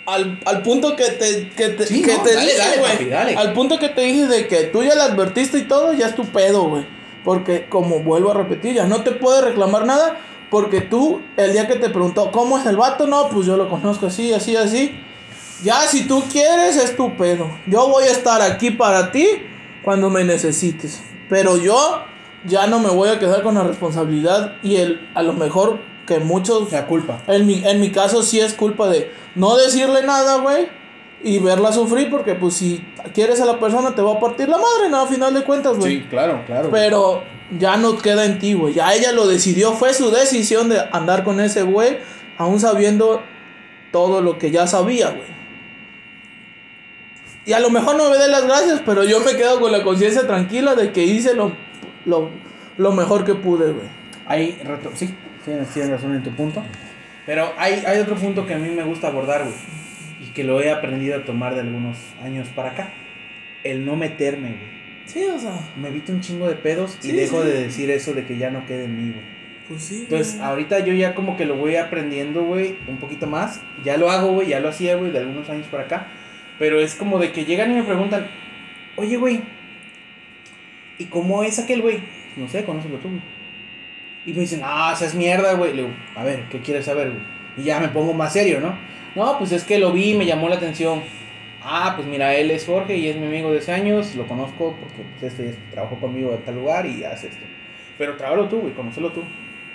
[0.07, 3.35] Al, al, punto que te, que te, que te dije, güey.
[3.37, 6.15] Al punto que te dije de que tú ya le advertiste y todo, ya es
[6.15, 6.87] tu pedo, güey.
[7.25, 10.19] Porque, como vuelvo a repetir, ya no te puede reclamar nada.
[10.51, 13.07] Porque tú, el día que te preguntó, ¿cómo es el vato?
[13.07, 14.99] No, pues yo lo conozco así, así, así.
[15.63, 17.51] Ya, si tú quieres, es tu pedo.
[17.67, 19.27] Yo voy a estar aquí para ti
[19.83, 21.03] cuando me necesites.
[21.29, 22.03] Pero yo
[22.45, 26.19] ya no me voy a quedar con la responsabilidad y el, a lo mejor que
[26.19, 26.73] muchos...
[26.73, 27.23] La culpa.
[27.27, 30.67] En mi, en mi caso sí es culpa de no decirle nada, güey.
[31.23, 34.57] Y verla sufrir porque pues si quieres a la persona te va a partir la
[34.57, 35.03] madre, ¿no?
[35.03, 35.99] A final de cuentas, güey.
[35.99, 36.71] Sí, claro, claro.
[36.71, 37.23] Pero
[37.59, 38.73] ya no queda en ti, güey.
[38.73, 41.99] Ya ella lo decidió, fue su decisión de andar con ese güey,
[42.39, 43.21] aún sabiendo
[43.93, 45.39] todo lo que ya sabía, güey.
[47.45, 49.83] Y a lo mejor no me dé las gracias, pero yo me quedo con la
[49.83, 51.53] conciencia tranquila de que hice lo,
[52.05, 52.31] lo,
[52.77, 53.89] lo mejor que pude, güey.
[54.27, 54.61] Ahí,
[54.95, 56.63] sí, tienes, razón en tu punto.
[57.27, 59.55] Pero hay, hay otro punto que a mí me gusta abordar, güey.
[60.21, 62.93] Y que lo he aprendido a tomar de algunos años para acá.
[63.65, 64.79] El no meterme, güey.
[65.07, 65.53] Sí, o sea.
[65.77, 68.67] Me evito un chingo de pedos y dejo de decir eso de que ya no
[68.67, 69.25] quede en mí, güey.
[69.69, 70.01] Pues sí.
[70.03, 73.61] Entonces, ahorita yo ya como que lo voy aprendiendo, güey, un poquito más.
[73.85, 76.09] Ya lo hago, güey, ya lo hacía, güey, de algunos años para acá.
[76.59, 78.27] Pero es como de que llegan y me preguntan,
[78.97, 79.43] oye, güey,
[80.99, 82.01] ¿y cómo es aquel, güey?
[82.37, 83.38] No sé, conócelo tú, güey.
[84.27, 85.73] Y me dicen, ah, esa es mierda, güey.
[85.75, 87.23] Le digo, a ver, ¿qué quieres saber, güey?
[87.57, 88.77] Y ya me pongo más serio, ¿no?
[89.15, 91.03] No, pues es que lo vi me llamó la atención.
[91.63, 94.77] Ah, pues mira, él es Jorge y es mi amigo de hace años, lo conozco
[94.79, 97.45] porque pues, este trabajó conmigo en tal lugar y hace esto.
[97.99, 99.23] Pero trábalo tú, güey, conócelo tú.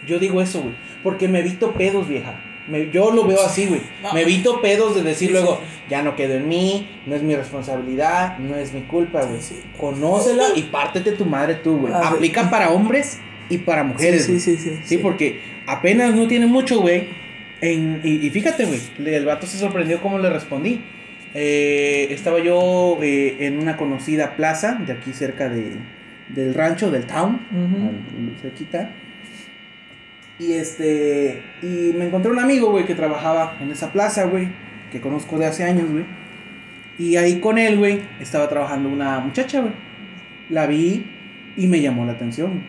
[0.08, 2.40] Yo digo eso, güey, porque me evito pedos, vieja.
[2.68, 3.82] Me, yo lo veo así, güey.
[4.14, 8.38] Me evito pedos de decir luego, ya no quedo en mí, no es mi responsabilidad,
[8.38, 9.42] no es mi culpa, güey.
[9.78, 11.94] Conócela y pártete tu madre tú, güey.
[11.94, 14.26] Aplica para hombres y para mujeres.
[14.26, 17.08] Sí, sí, sí, sí, porque apenas no tiene mucho, güey.
[17.62, 20.82] En, y, y fíjate, güey, el vato se sorprendió cómo le respondí.
[21.36, 25.72] Eh, estaba yo eh, en una conocida plaza de aquí cerca de,
[26.30, 27.40] del rancho, del town,
[28.42, 28.92] cerquita.
[30.40, 34.48] Y este, y me encontré un amigo, güey, que trabajaba en esa plaza, güey,
[34.92, 36.06] que conozco de hace años, güey.
[37.00, 39.74] Y ahí con él, güey, estaba trabajando una muchacha, güey.
[40.50, 41.06] La vi
[41.58, 42.62] y me llamó la atención.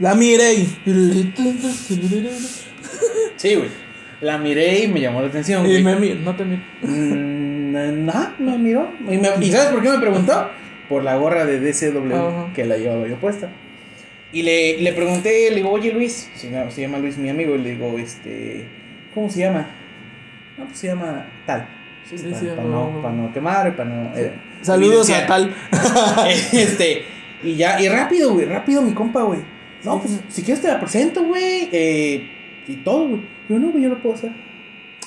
[0.00, 0.66] La miré.
[3.36, 3.68] Sí, güey.
[4.20, 5.82] La miré y me llamó la atención, Y güey.
[5.82, 6.62] me miró, no te miró.
[6.82, 8.88] Mm, ajá, me miró.
[9.08, 10.48] Y, me- ¿y sabes por qué me preguntó?
[10.88, 13.48] Por la gorra de DCW que la llevaba yo puesta.
[14.32, 17.54] Y le, le pregunté, le digo, oye Luis, se llama, se llama Luis mi amigo,
[17.54, 18.64] y le digo, este,
[19.14, 19.68] ¿cómo se llama?
[20.58, 21.66] No, pues se llama tal.
[22.08, 23.02] Sí, Sí, para, sí, para no, no, no.
[23.02, 24.16] para no quemar, para no...
[24.16, 24.32] eh,
[24.62, 25.54] Saludos a tal.
[26.52, 27.04] este,
[27.42, 29.40] y ya, y rápido, güey, rápido mi compa, güey.
[29.84, 32.30] No, pues, si quieres te la presento, güey, eh,
[32.68, 33.22] y todo, güey.
[33.48, 34.30] Yo no, güey, yo lo puedo hacer.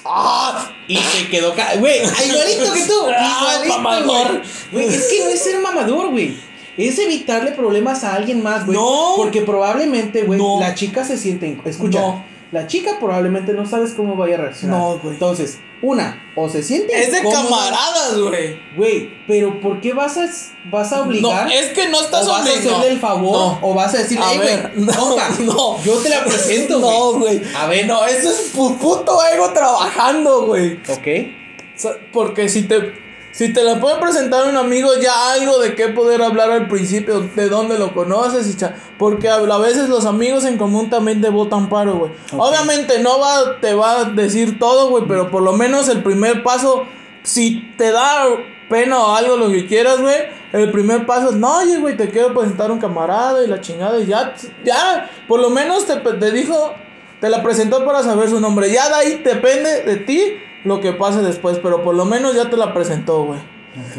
[0.05, 0.69] ¡Ah!
[0.88, 4.41] Y se quedó, ca- güey, igualito que tú, Ah, igualito, mamador.
[4.71, 4.86] güey.
[4.88, 6.38] Es que no es ser mamador, güey.
[6.75, 8.77] Es evitarle problemas a alguien más, güey.
[8.77, 9.13] No.
[9.15, 10.59] Porque probablemente, güey, No.
[10.59, 11.55] la chica se siente.
[11.65, 12.25] Escucha, No.
[12.51, 14.77] la chica probablemente no sabes cómo vaya a reaccionar.
[14.79, 15.13] No, güey.
[15.13, 16.99] Entonces, una, o se siente.
[16.99, 18.57] Es de camaradas, güey.
[18.75, 20.27] Güey, pero ¿por qué vas a,
[20.71, 21.45] vas a obligar?
[21.45, 22.77] No, es que no estás o vas a obligado.
[22.77, 23.59] hacerle el favor, No.
[23.61, 25.83] o vas a decirle, A "Ey, ver, no, no.
[25.83, 26.91] yo te la presento, güey.
[26.97, 27.41] No, güey.
[27.55, 30.79] A ver, No, eso es pu- puto ego trabajando, güey.
[30.89, 31.87] Ok.
[32.11, 32.93] Porque si te
[33.33, 37.19] si te la puede presentar un amigo, ya algo de qué poder hablar al principio,
[37.35, 41.19] de dónde lo conoces y cha- porque a, a veces los amigos en común también
[41.19, 42.11] te botan paro, güey.
[42.37, 46.43] Obviamente no va te va a decir todo, güey, pero por lo menos el primer
[46.43, 46.85] paso
[47.23, 48.23] si te da
[48.69, 50.15] pena o algo lo que quieras, güey,
[50.53, 53.99] el primer paso es, "No, oye, güey, te quiero presentar un camarada y la chingada
[53.99, 56.73] y ya ya por lo menos te, te dijo
[57.19, 58.69] te la presentó para saber su nombre.
[58.71, 60.33] Ya de ahí depende de ti
[60.63, 63.39] lo que pase después, pero por lo menos ya te la presentó, güey.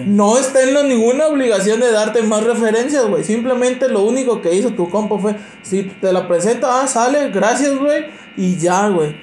[0.07, 3.24] No está en ninguna obligación de darte más referencias, güey.
[3.24, 7.77] Simplemente lo único que hizo tu compa fue, si te la presenta, ah, sale, gracias,
[7.77, 8.05] güey,
[8.37, 9.16] y ya, güey.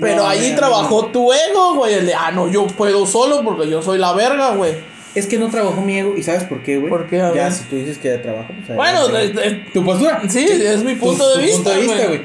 [0.00, 1.94] Pero No, ahí mira, trabajó tu ego, güey.
[1.94, 4.72] El de, ah, no, yo puedo solo porque yo soy la verga, güey.
[5.14, 6.14] Es que no trabajó mi ego.
[6.16, 6.88] ¿Y sabes por qué, güey?
[6.88, 7.18] ¿Por qué?
[7.18, 7.52] Ya, ver.
[7.52, 9.00] si tú dices que trabajo, pues Bueno,
[9.74, 10.22] tu postura.
[10.28, 12.20] sí, es mi punto Tu- de tu vista, punto de vista, güey.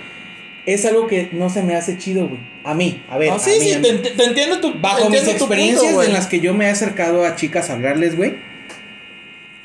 [0.65, 2.39] Es algo que no se me hace chido, güey.
[2.67, 3.29] A mí, a ver.
[3.29, 6.27] Ah, a sí, mí, sí, a te, entiendo tu Bajo mis experiencias punto, en las
[6.27, 8.35] que yo me he acercado a chicas a hablarles, güey,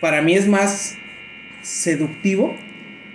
[0.01, 0.97] para mí es más
[1.63, 2.55] seductivo,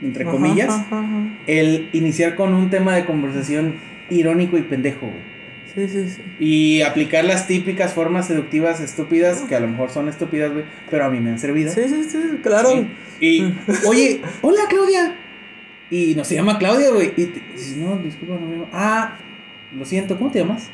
[0.02, 1.28] entre Ajá, comillas, ajá, ajá.
[1.47, 3.76] el iniciar con un tema de conversación
[4.10, 5.38] irónico y pendejo, güey.
[5.73, 6.21] Sí, sí, sí.
[6.43, 11.06] Y aplicar las típicas formas seductivas estúpidas, que a lo mejor son estúpidas, güey, pero
[11.06, 11.71] a mí me han servido.
[11.71, 12.71] Sí, sí, sí, claro.
[12.71, 12.88] Sí.
[13.26, 13.54] Y,
[13.88, 15.15] oye, hola Claudia.
[15.89, 17.13] Y no se llama Claudia, güey.
[17.15, 17.41] Y te-
[17.78, 18.69] no, disculpa, no me llamo.
[18.73, 19.17] Ah,
[19.76, 20.70] lo siento, ¿cómo te llamas?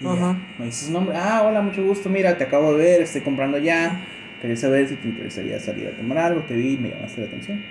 [0.00, 0.36] Y ya, Ajá.
[0.58, 1.16] me dices su nombre.
[1.16, 2.08] Ah, hola, mucho gusto.
[2.08, 4.00] Mira, te acabo de ver, estoy comprando ya.
[4.40, 6.40] Quería saber si te interesaría salir a tomar algo.
[6.42, 7.62] Te vi me llamaste la atención.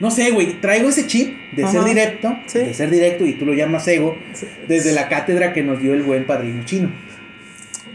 [0.00, 2.58] No sé, güey, traigo ese chip de ser directo, Sí.
[2.58, 4.46] de ser directo, y tú lo llamas ego, Sí.
[4.68, 6.90] desde la cátedra que nos dio el buen padrino chino.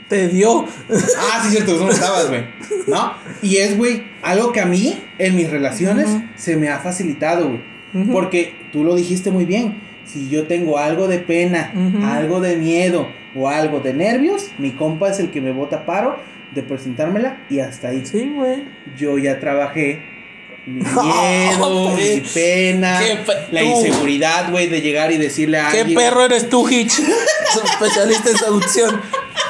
[0.08, 0.66] Te dio.
[0.90, 2.44] Ah, sí, cierto, tú no estabas, güey.
[2.88, 3.14] ¿No?
[3.42, 8.08] Y es, güey, algo que a mí, en mis relaciones, se me ha facilitado, güey.
[8.12, 9.76] Porque tú lo dijiste muy bien.
[10.12, 11.72] Si yo tengo algo de pena,
[12.04, 16.15] algo de miedo o algo de nervios, mi compa es el que me bota paro
[16.56, 18.04] de presentármela y hasta ahí.
[18.06, 18.63] Sí, güey.
[18.98, 20.02] Yo ya trabajé
[20.65, 25.69] mi miedo, mi qué- pena, qué pe- la inseguridad, güey, de llegar y decirle a
[25.69, 25.98] ¿Qué alguien.
[25.98, 26.93] perro eres tú, Hitch?
[27.72, 29.02] Especialista en seducción.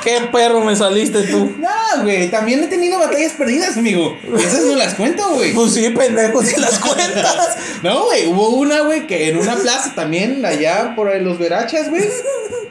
[0.04, 1.54] ¿Qué perro me saliste tú?
[1.60, 4.18] No, güey, también he tenido batallas perdidas, amigo.
[4.38, 5.54] Esas no las cuento, güey.
[5.54, 7.58] Pues sí, pendejo, si las cuentas.
[7.84, 12.04] No, güey, hubo una, güey, que en una plaza también, allá por los Verachas, güey.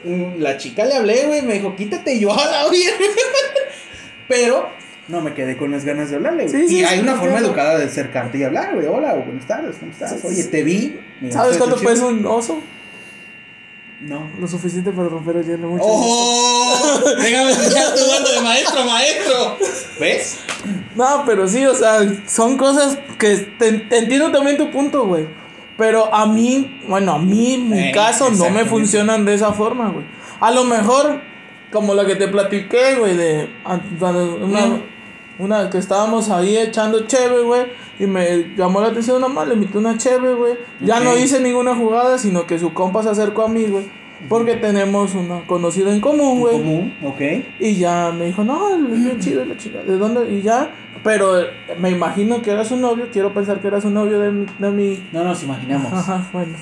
[0.03, 2.93] mm, La chica le hablé, güey, me dijo, quítate, y yo a la bien.
[4.27, 4.69] Pero
[5.09, 6.61] no me quedé con las ganas de hablarle, güey.
[6.61, 8.87] Sí, sí, y hay sí, una forma educada de acercarte y hablar, güey.
[8.87, 10.15] Hola, buenas tardes, ¿cómo estás?
[10.23, 10.99] Oye, te vi.
[11.31, 12.61] ¿Sabes cuánto pesa un oso?
[14.01, 14.29] No.
[14.39, 15.83] Lo suficiente para romper el hielo mucho.
[15.85, 17.01] ¡Oh!
[17.21, 19.57] Déjame escuchar tu bando de maestro, maestro.
[19.99, 20.39] ¿Ves?
[20.95, 25.27] No, pero sí, o sea, son cosas que te, te entiendo también tu punto, güey.
[25.77, 29.51] Pero a mí, bueno, a mí, en mi Eh, caso, no me funcionan de esa
[29.53, 30.05] forma, güey.
[30.39, 31.19] A lo mejor,
[31.71, 34.81] como la que te platiqué, güey, de a- cuando una, Mm.
[35.39, 37.63] Una que estábamos ahí echando cheve, güey,
[37.97, 40.53] y me llamó la atención una más, le invité una cheve, güey.
[40.81, 43.85] Ya no hice ninguna jugada, sino que su compa se acercó a mí, güey.
[44.27, 46.57] Porque tenemos una conocida en común, güey.
[46.57, 47.21] Común, ok.
[47.59, 49.79] Y ya me dijo, no, es bien chido la chica.
[49.81, 50.29] ¿De dónde?
[50.29, 50.71] Y ya.
[51.03, 51.41] Pero
[51.79, 53.07] me imagino que era su novio.
[53.13, 54.45] Quiero pensar que era su novio de mi.
[54.59, 55.07] De mi...
[55.13, 55.93] No nos imaginamos.
[55.93, 56.53] Ajá, bueno.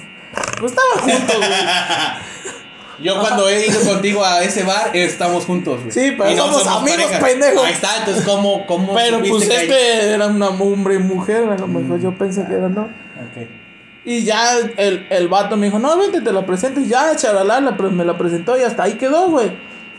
[0.59, 1.49] Pues estaba juntos, güey.
[3.01, 5.91] Yo cuando he ido contigo a ese bar, estamos juntos, güey.
[5.91, 7.25] Sí, pero Y no somos amigos, pareja.
[7.25, 7.63] pendejo.
[7.63, 11.43] Ahí está, entonces, ¿cómo, cómo Pero pues es ahí- que era una hombre y mujer,
[11.49, 12.81] a lo mejor yo pensé que era no.
[12.81, 13.47] Ok.
[14.05, 16.79] Y ya el, el vato me dijo, no, vente, te la presento.
[16.79, 19.51] Y ya, charalá, la me la presentó y hasta ahí quedó, güey.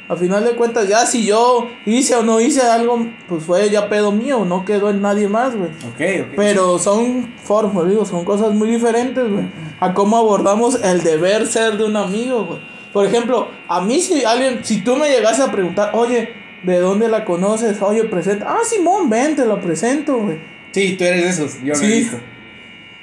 [0.08, 3.90] A final de cuentas, ya si yo hice o no hice algo, pues fue ya
[3.90, 5.68] pedo mío, no quedó en nadie más, güey.
[5.68, 6.32] Ok, ok.
[6.34, 9.44] Pero son formas, digo, son cosas muy diferentes, güey.
[9.80, 12.77] A cómo abordamos el deber ser de un amigo, güey.
[12.92, 17.08] Por ejemplo, a mí si alguien, si tú me llegas a preguntar, oye, ¿de dónde
[17.08, 17.80] la conoces?
[17.82, 18.46] Oye, presenta.
[18.50, 20.38] Ah, Simón, ven, te la presento, güey.
[20.72, 21.86] Sí, tú eres de esos, yo lo he Sí.
[21.86, 22.16] visto.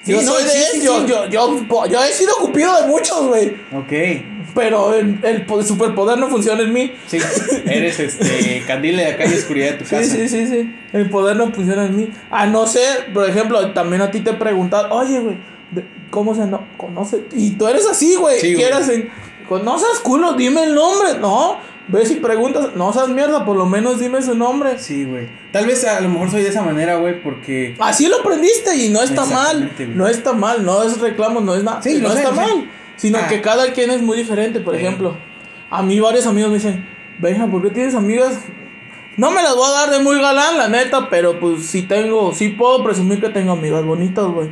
[0.05, 1.05] yo no, soy de sí, esos, sí, yo, sí.
[1.07, 3.55] yo, yo, yo he sido cupido de muchos, güey.
[3.73, 4.23] Ok.
[4.53, 6.93] Pero el, el po- superpoder no funciona en mí.
[7.07, 7.17] Sí,
[7.65, 10.03] eres este candil de la calle oscuridad de tu casa.
[10.03, 10.75] Sí, sí, sí, sí.
[10.93, 12.09] El poder no funciona en mí.
[12.31, 15.35] A no ser, por ejemplo, también a ti te preguntan, oye, güey,
[16.09, 17.23] ¿cómo se no conoce?
[17.33, 18.39] Y tú eres así, güey.
[18.39, 18.63] Sí, güey.
[18.63, 19.09] Quieras en.
[19.49, 21.19] No seas culo, dime el nombre.
[21.19, 24.77] No, ves y preguntas, no seas mierda, por lo menos dime su nombre.
[24.79, 25.27] Sí, güey.
[25.51, 27.75] Tal vez a lo mejor soy de esa manera, güey, porque.
[27.79, 29.71] Así lo aprendiste y no está mal.
[29.77, 29.89] Güey.
[29.89, 31.81] No está mal, no es reclamo, no es nada.
[31.81, 32.35] Sí, no sé, está sé.
[32.35, 32.69] mal.
[32.97, 33.27] Sino Ah.
[33.27, 34.59] que cada quien es muy diferente.
[34.61, 34.81] Por Sí.
[34.81, 35.15] ejemplo,
[35.69, 36.87] a mí varios amigos me dicen,
[37.19, 38.39] Benja, ¿por qué tienes amigas?
[39.17, 42.33] No me las voy a dar de muy galán, la neta, pero pues sí tengo,
[42.33, 44.49] sí puedo presumir que tengo amigas bonitas, güey.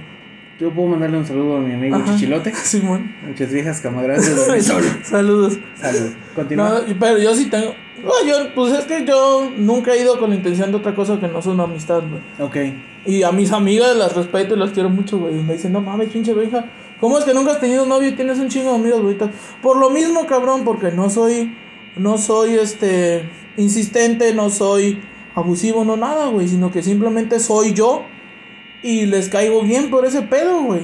[0.59, 2.13] Yo puedo mandarle un saludo a mi amigo Ajá.
[2.13, 2.53] Chichilote.
[2.63, 3.15] Simón.
[3.27, 4.25] Muchas viejas camaradas.
[5.03, 5.57] Saludos.
[5.75, 6.11] Salud.
[6.35, 6.83] Continúa.
[6.87, 7.73] No, pero yo sí tengo.
[8.03, 11.19] No, yo, pues es que yo nunca he ido con la intención de otra cosa
[11.19, 12.21] que no sea una amistad, güey.
[12.39, 12.75] Ok.
[13.05, 15.39] Y a mis amigas las respeto y las quiero mucho, güey.
[15.39, 16.65] Y me dicen, no mames, pinche Benja.
[16.99, 19.29] ¿Cómo es que nunca has tenido novio y tienes un chingo de amigas bonitas?
[19.61, 21.55] Por lo mismo, cabrón, porque no soy.
[21.97, 23.29] No soy este.
[23.57, 24.99] Insistente, no soy
[25.35, 26.47] abusivo, no nada, güey.
[26.47, 28.03] Sino que simplemente soy yo.
[28.83, 30.81] Y les caigo bien por ese pedo, güey.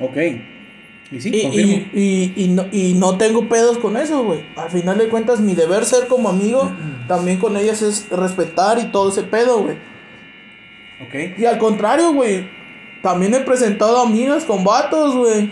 [0.00, 0.16] Ok.
[1.12, 1.86] Y sí, Y, confirmo.
[1.92, 4.40] y, y, no, y no tengo pedos con eso, güey.
[4.56, 6.72] Al final de cuentas, mi deber ser como amigo,
[7.08, 9.76] también con ellas es respetar y todo ese pedo, güey.
[11.06, 11.38] Ok.
[11.38, 12.48] Y al contrario, güey.
[13.02, 15.50] También he presentado amigas con vatos, güey.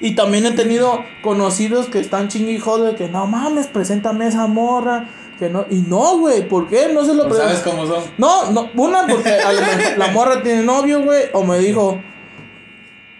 [0.00, 4.46] Y también he tenido conocidos que están chingue y jode que no mames, preséntame esa
[4.46, 5.08] morra.
[5.38, 6.90] Que no, y no, güey, ¿por qué?
[6.92, 7.70] No se lo Pues sabes presento.
[7.82, 8.04] cómo son.
[8.18, 9.52] No, no, una porque a
[9.96, 12.00] la morra tiene novio, güey, o me dijo,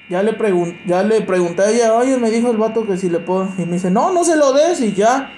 [0.09, 3.09] ya le pregun ya le pregunté a ella, oye, me dijo el vato que si
[3.09, 5.33] le puedo, y me dice, no, no se lo des y ya,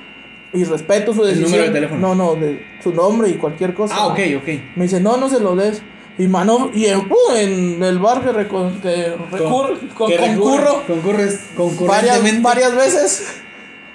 [0.54, 1.50] y respeto su ¿El decisión.
[1.50, 2.00] número de teléfono?
[2.00, 3.94] No, no, de su nombre y cualquier cosa.
[3.98, 4.48] Ah, ok, ok.
[4.76, 5.82] Me dice, no, no se lo des.
[6.18, 11.38] Y mano, y en, uh, en el bar que, recon- que con- que concurro recurre-
[11.56, 13.42] Concurres varias veces.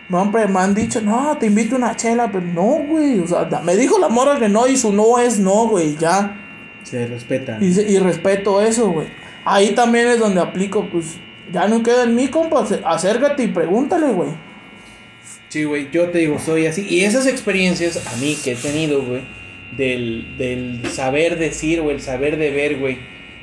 [0.08, 3.20] No, hombre, me han dicho, no, te invito a una chela, pero no, güey.
[3.20, 6.42] O sea, me dijo la morra que no y su no es no, güey, ya.
[6.84, 7.64] Se respetan.
[7.64, 9.08] Y, y respeto eso, güey.
[9.44, 11.18] Ahí también es donde aplico, pues,
[11.52, 12.66] ya no queda en mí, compa.
[12.86, 14.30] Acércate y pregúntale, güey.
[15.50, 16.86] Sí, güey, yo te digo, soy así.
[16.88, 19.22] Y esas experiencias, a mí que he tenido, güey,
[19.76, 22.98] del, del saber decir o el saber de ver, güey,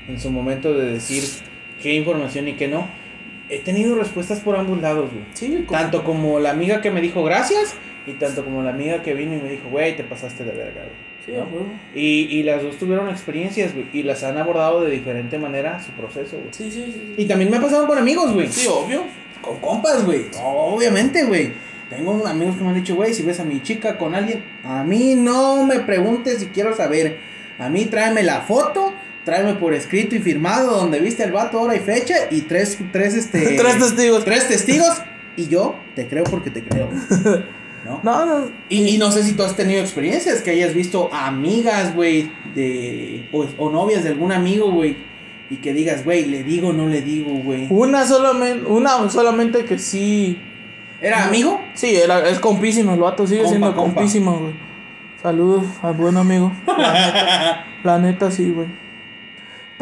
[0.08, 1.24] en su momento de decir
[1.82, 2.86] qué información y qué no,
[3.52, 5.24] he tenido respuestas por ambos lados, güey.
[5.34, 7.74] Sí, Tanto como la amiga que me dijo gracias
[8.06, 10.80] y tanto como la amiga que vino y me dijo, güey, te pasaste de verga,
[10.80, 11.12] güey.
[11.26, 11.44] Sí, ¿no?
[11.94, 15.92] Y, y las dos tuvieron experiencias, güey, y las han abordado de diferente manera su
[15.92, 16.48] proceso, güey.
[16.50, 17.14] Sí, sí, sí.
[17.16, 18.48] Y también me ha pasado con amigos, güey.
[18.48, 19.02] Sí, obvio.
[19.42, 20.26] Con compas, güey.
[20.42, 21.52] Obviamente, güey.
[21.90, 24.82] Tengo amigos que me han dicho, güey, si ves a mi chica con alguien, a
[24.82, 27.18] mí no me preguntes si quiero saber.
[27.58, 31.76] A mí tráeme la foto, tráeme por escrito y firmado donde viste el vato, hora
[31.76, 33.56] y fecha y tres, tres, este...
[33.58, 34.24] Tres testigos.
[34.24, 35.02] Tres testigos
[35.36, 36.88] y yo te creo porque te creo.
[37.84, 38.00] ¿No?
[38.04, 38.50] No, no.
[38.68, 43.28] Y, y no sé si tú has tenido experiencias que hayas visto amigas, güey, de...
[43.32, 44.96] O, o novias de algún amigo, güey.
[45.50, 47.66] Y que digas, güey, le digo, no le digo, güey.
[47.70, 50.38] Una solamente, una solamente que sí.
[51.00, 51.60] ¿Era amigo?
[51.74, 54.54] Sí, era, es compísimo, el vato sigue Compa, siendo compísimo, güey.
[55.20, 56.52] Saludos al buen amigo.
[56.66, 58.68] La neta, la neta sí, güey.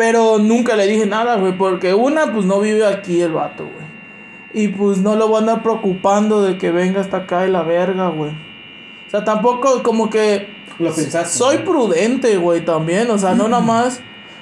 [0.01, 4.65] Pero nunca le dije nada, güey, porque una, pues no vive aquí el vato, güey.
[4.65, 7.63] Y pues no lo voy a andar preocupando de que venga hasta acá y la
[7.65, 8.31] verga, güey.
[8.31, 10.49] O sea, tampoco como que
[10.79, 11.37] Lo pensaste.
[11.37, 13.11] soy prudente, güey, también.
[13.11, 14.01] O sea, no nada más.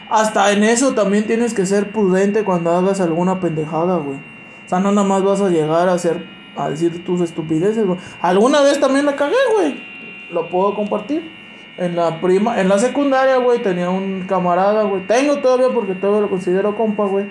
[0.08, 4.18] Hasta en eso también tienes que ser prudente cuando hagas alguna pendejada, güey.
[4.64, 6.24] O sea, no nada más vas a llegar a hacer.
[6.56, 7.98] a decir tus estupideces, güey.
[8.22, 9.82] Alguna vez también la cagué, güey.
[10.30, 11.36] Lo puedo compartir.
[11.78, 15.06] En la prima, en la secundaria, güey, tenía un camarada, güey.
[15.06, 17.26] Tengo todavía porque todavía lo considero compa, güey.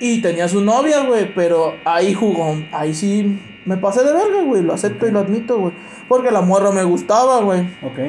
[0.00, 2.56] Y tenía su novia, güey, pero ahí jugó.
[2.72, 4.62] Ahí sí me pasé de verga, güey.
[4.62, 5.72] Lo acepto y lo admito, güey.
[6.08, 7.60] Porque la morra me gustaba, güey.
[7.82, 8.00] Ok.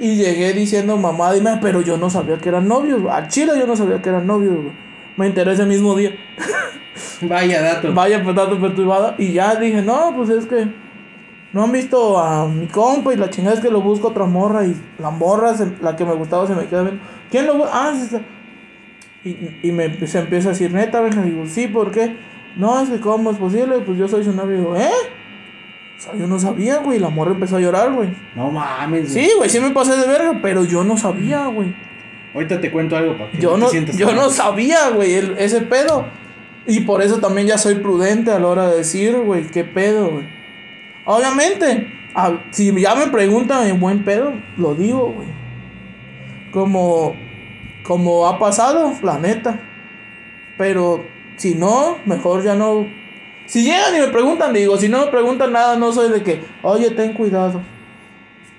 [0.00, 3.00] Y llegué diciendo, mamá, dime, pero yo no sabía que eran novios.
[3.00, 3.14] güey.
[3.14, 4.72] Al chile yo no sabía que eran novios, güey.
[5.16, 6.16] Me enteré ese mismo día.
[7.22, 7.94] Vaya dato.
[7.94, 9.14] Vaya pues dato perturbado.
[9.18, 10.66] Y ya dije, no, pues es que
[11.56, 14.64] no han visto a mi compa y la chingada es que lo busco otra morra
[14.66, 17.02] y la morra, se- la que me gustaba, se me queda viendo.
[17.30, 18.20] ¿Quién lo Ah, sí está.
[19.24, 22.14] Y, y me se empieza a decir, neta, venga, digo, sí, ¿por qué?
[22.56, 24.58] No, es que cómo es posible, pues yo soy su novio.
[24.58, 24.88] Digo, ¿eh?
[25.98, 26.98] O sea, yo no sabía, güey.
[26.98, 28.10] La morra empezó a llorar, güey.
[28.34, 29.12] No mames.
[29.12, 29.24] güey.
[29.26, 31.74] Sí, güey, sí me pasé de verga, pero yo no sabía, güey.
[32.34, 34.16] Ahorita te cuento algo para que Yo te no, sientas yo mal.
[34.16, 36.04] no sabía, güey, el- ese pedo.
[36.66, 40.10] Y por eso también ya soy prudente a la hora de decir, güey, qué pedo,
[40.10, 40.35] güey.
[41.06, 45.28] Obviamente, a- si ya me preguntan en buen pedo, lo digo, güey.
[46.52, 47.14] Como,
[47.82, 49.60] como ha pasado, la neta.
[50.58, 51.04] Pero
[51.36, 52.86] si no, mejor ya no.
[53.46, 56.40] Si llegan y me preguntan, digo, si no me preguntan nada, no soy de que,
[56.62, 57.60] oye, ten cuidado.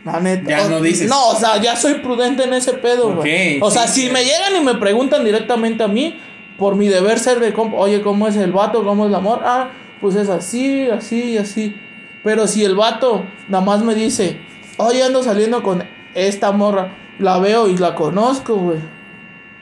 [0.06, 0.50] La neta.
[0.50, 1.10] Ya O- no dices.
[1.10, 3.60] No, o sea, ya soy prudente en ese pedo, güey.
[3.62, 6.18] O sea, sí, si me llegan y me preguntan directamente a mí,
[6.58, 8.84] por mi deber ser de oye, ¿cómo es el vato?
[8.84, 9.42] ¿Cómo es el amor?
[9.44, 9.70] Ah,
[10.00, 11.76] pues es así, así y así.
[12.24, 14.38] Pero si el vato nada más me dice,
[14.78, 16.90] oye, ando saliendo con esta morra,
[17.20, 18.80] la veo y la conozco, güey.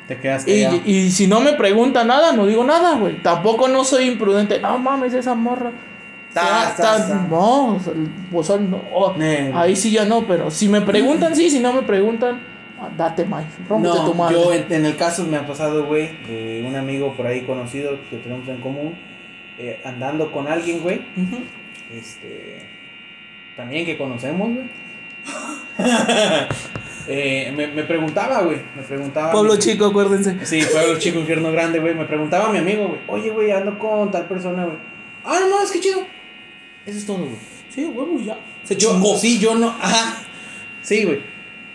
[0.08, 3.22] Te quedas Y, y si no me pregunta nada, no digo nada, güey.
[3.24, 4.60] Tampoco no soy imprudente.
[4.60, 5.72] No mames, esa morra.
[6.34, 6.76] Ta.
[7.30, 7.80] No,
[8.32, 8.82] pues no.
[8.94, 9.16] oh,
[9.56, 11.50] ahí sí ya no, pero si me preguntan, sí.
[11.50, 12.42] Si no me preguntan,
[12.80, 13.48] ah, date, Mike.
[13.70, 14.36] Rómpete tu No, madre.
[14.36, 17.92] yo en, en el caso me ha pasado, güey, de un amigo por ahí conocido
[18.10, 18.96] que tenemos en común,
[19.58, 21.38] eh, andando con alguien, güey, Ujú.
[21.94, 22.60] Este,
[23.56, 24.66] también que conocemos, güey.
[27.08, 29.32] Eh, me, me preguntaba, güey, me preguntaba.
[29.32, 30.44] Pueblo mi- chico, acuérdense.
[30.44, 31.94] Sí, pueblo chico, infierno grande, güey.
[31.94, 34.78] Me preguntaba mi amigo, güey, oye, güey, ando con tal persona, güey.
[35.24, 36.00] Ah, no, no, es que chido.
[36.84, 37.36] Eso es todo, güey.
[37.70, 38.40] Sí, huevo, ya.
[38.64, 39.16] Se Yo, chingó.
[39.20, 40.18] sí, yo no, ajá,
[40.82, 41.20] sí, güey.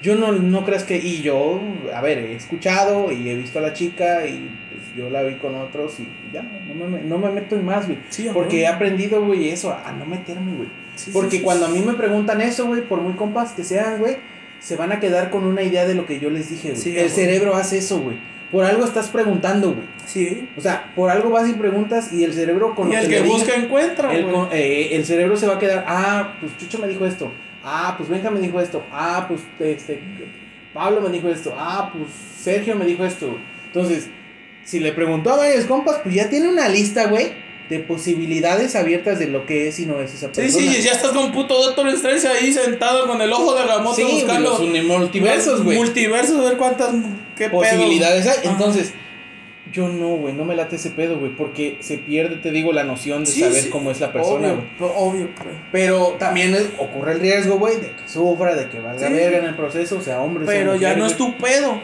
[0.03, 1.61] Yo no, no creas que, y yo,
[1.95, 4.51] a ver, he escuchado y he visto a la chica y
[4.97, 7.99] yo la vi con otros y ya, no me, no me meto en más, güey.
[8.09, 10.69] Sí, porque he aprendido, güey, eso, a no meterme, güey.
[10.97, 13.99] Sí, Porque sí, cuando a mí me preguntan eso, güey, por muy compas que sean,
[13.99, 14.17] güey,
[14.59, 16.81] se van a quedar con una idea de lo que yo les dije, güey.
[16.81, 18.17] Sí, El cerebro hace eso, güey.
[18.53, 19.87] Por algo estás preguntando, güey.
[20.07, 20.49] Sí.
[20.57, 23.21] O sea, por algo vas y preguntas y el cerebro con Y el que que
[23.21, 26.57] le diga- busca encuentra, el, con- eh, el cerebro se va a quedar, ah, pues
[26.59, 27.31] Chucho me dijo esto,
[27.65, 30.01] ah, pues Benja me dijo esto, ah, pues este,
[30.75, 33.39] Pablo me dijo esto, ah, pues Sergio me dijo esto.
[33.67, 34.09] Entonces,
[34.71, 37.33] si le preguntó a varios compas, pues ya tiene una lista, güey,
[37.69, 40.73] de posibilidades abiertas de lo que es y no es esa Sí, persona.
[40.73, 44.03] sí, ya estás con puto Doctor Strange ahí sentado con el ojo de Agamotto Sí,
[44.03, 45.77] güey, buscando los multiversos, güey.
[45.77, 46.91] Multiversos, a ver cuántas
[47.37, 47.61] qué pedo.
[47.61, 48.39] posibilidades hay.
[48.39, 48.51] Ajá.
[48.51, 48.93] Entonces,
[49.73, 52.83] yo no, güey, no me late ese pedo, güey, porque se pierde, te digo, la
[52.83, 54.91] noción de Sí, saber sí, cómo es la persona, obvio, güey.
[54.97, 55.55] obvio, güey.
[55.71, 59.13] Pero también es- ocurre el riesgo, güey, de que sufra, de que valga Sí.
[59.15, 60.45] verga en el proceso, o sea, hombre.
[60.45, 61.13] sea Pero ya mujer, no güey.
[61.13, 61.81] es tu pedo.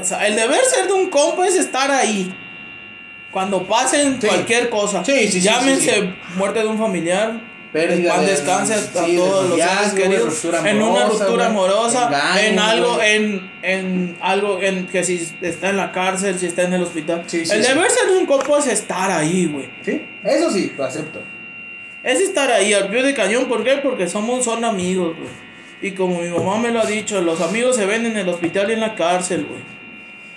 [0.00, 2.34] O sea, el deber ser de un compa es estar ahí.
[3.30, 4.26] Cuando pasen Sí.
[4.28, 5.04] cualquier cosa.
[5.04, 7.52] Sí, sí, sí, Llámense muerte de un familiar.
[7.72, 10.44] Pérdida de- descanse a todos los seres queridos.
[10.64, 12.08] En una ruptura amorosa.
[12.40, 16.74] en algo, en, en algo en que si está en la cárcel, si está en
[16.74, 17.24] el hospital.
[17.26, 19.68] Sí, sí, el deber ser de un compa es estar ahí, güey.
[19.84, 21.20] Sí, eso sí, lo acepto.
[22.04, 23.78] Es estar ahí al pie de cañón, ¿por qué?
[23.82, 25.30] Porque somos, son amigos, güey.
[25.82, 28.70] Y como mi mamá me lo ha dicho, los amigos se ven en el hospital
[28.70, 29.60] y en la cárcel, güey.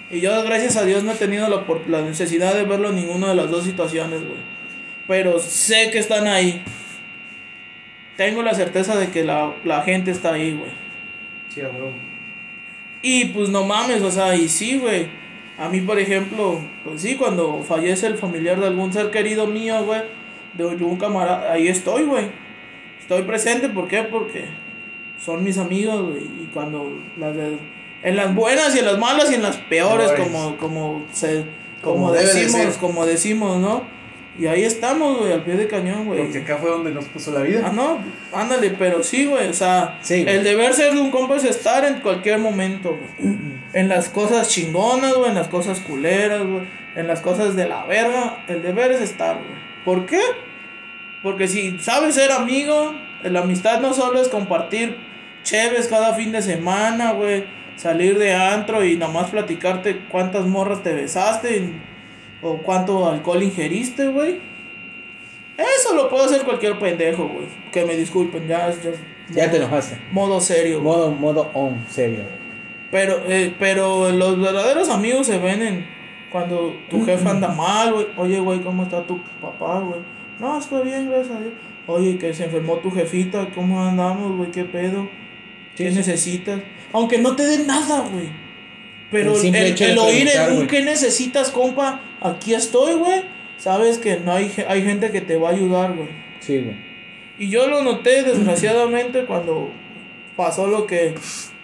[0.10, 2.96] Y yo, gracias a Dios, no he tenido la, por- la necesidad de verlo en
[2.96, 4.40] ninguna de las dos situaciones, güey.
[5.08, 6.64] Pero sé que están ahí.
[8.16, 10.72] Tengo la certeza de que la, la gente está ahí, güey.
[11.50, 11.92] Sí, huevo.
[13.02, 15.08] Y pues no mames, o sea, y sí, güey.
[15.58, 19.84] A mí, por ejemplo, pues sí, cuando fallece el familiar de algún ser querido mío,
[19.86, 20.02] güey,
[20.54, 22.26] de algún camarada, ahí estoy, güey.
[23.00, 24.04] Estoy presente, ¿por qué?
[24.04, 24.46] Porque
[25.24, 26.24] son mis amigos, güey.
[26.24, 27.58] Y cuando las de-
[28.08, 30.26] en las buenas y en las malas y en las peores, Peores.
[30.26, 31.44] como, como se,
[31.82, 33.84] como, Como debe de decimos, como decimos, ¿no?
[34.40, 36.22] Y ahí estamos, güey, al pie de cañón, güey.
[36.22, 37.64] Porque acá fue donde nos puso la vida.
[37.66, 37.98] Ah, no,
[38.32, 41.84] ándale, pero sí, güey, o sea, Sí, el deber ser de un compa es estar
[41.84, 43.36] en cualquier momento, güey.
[43.74, 46.62] En las cosas chingonas, güey, en las cosas culeras, güey,
[46.96, 49.58] en las cosas de la verga, el deber es estar, güey.
[49.84, 50.22] ¿Por qué?
[51.24, 52.94] Porque si sabes ser amigo,
[53.24, 54.96] la amistad no solo es compartir
[55.44, 60.84] cheves cada fin de semana, güey, salir de antro y nada más platicarte cuántas morras
[60.84, 61.82] te besaste y-
[62.42, 64.40] o cuánto alcohol ingeriste, güey.
[65.58, 67.48] Eso lo puede hacer cualquier pendejo, güey.
[67.72, 68.92] Que me disculpen, ya ya
[69.30, 69.98] Ya te enojaste.
[70.12, 70.82] modo serio.
[70.82, 70.96] güey.
[70.98, 72.20] Modo, modo on, serio.
[72.92, 75.86] Pero, eh, pero los verdaderos amigos se ven en
[76.32, 78.08] cuando tu jefe anda mal, güey.
[78.18, 80.00] Oye, güey, ¿cómo está tu papá, güey?
[80.40, 81.54] No, estoy bien, gracias a Dios.
[81.88, 84.52] Oye, que se enfermó tu jefita, ¿cómo andamos, güey?
[84.52, 85.08] ¿Qué pedo?
[85.78, 86.60] ¿Qué necesitas?
[86.94, 88.30] Aunque no te den nada, güey.
[89.12, 90.68] Pero El el, el- el oír un güey.
[90.68, 92.02] ¿qué necesitas, compa?
[92.20, 93.22] aquí estoy, güey,
[93.58, 96.10] sabes que no hay, hay gente que te va a ayudar, güey.
[96.40, 96.76] Sí, güey.
[97.40, 99.70] Y yo lo noté, desgraciadamente, cuando
[100.36, 101.14] pasó lo que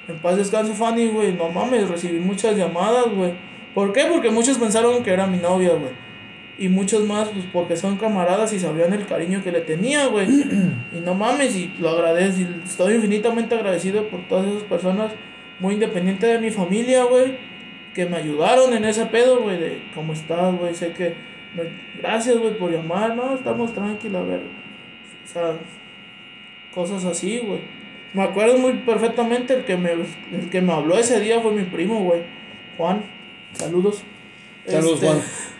[0.07, 3.33] en paz descanse Fanny, güey, no mames, recibí muchas llamadas, güey.
[3.73, 4.05] ¿Por qué?
[4.05, 5.91] Porque muchos pensaron que era mi novia, güey.
[6.57, 10.27] Y muchos más, pues porque son camaradas y sabían el cariño que le tenía, güey.
[10.95, 12.41] y no mames, y lo agradezco.
[12.41, 15.11] Y estoy infinitamente agradecido por todas esas personas,
[15.59, 17.37] muy independiente de mi familia, güey.
[17.95, 20.73] Que me ayudaron en ese pedo, güey, de cómo estás, güey.
[20.75, 21.15] Sé que.
[21.99, 23.35] Gracias, güey, por llamar, ¿no?
[23.35, 24.41] Estamos tranquilos, a ver.
[25.23, 25.53] O sea,
[26.73, 27.61] cosas así, güey.
[28.13, 31.63] Me acuerdo muy perfectamente el que me, el que me habló ese día fue mi
[31.63, 32.21] primo, güey.
[32.77, 33.03] Juan.
[33.53, 34.03] Saludos.
[34.67, 35.21] Saludos, Este, Juan.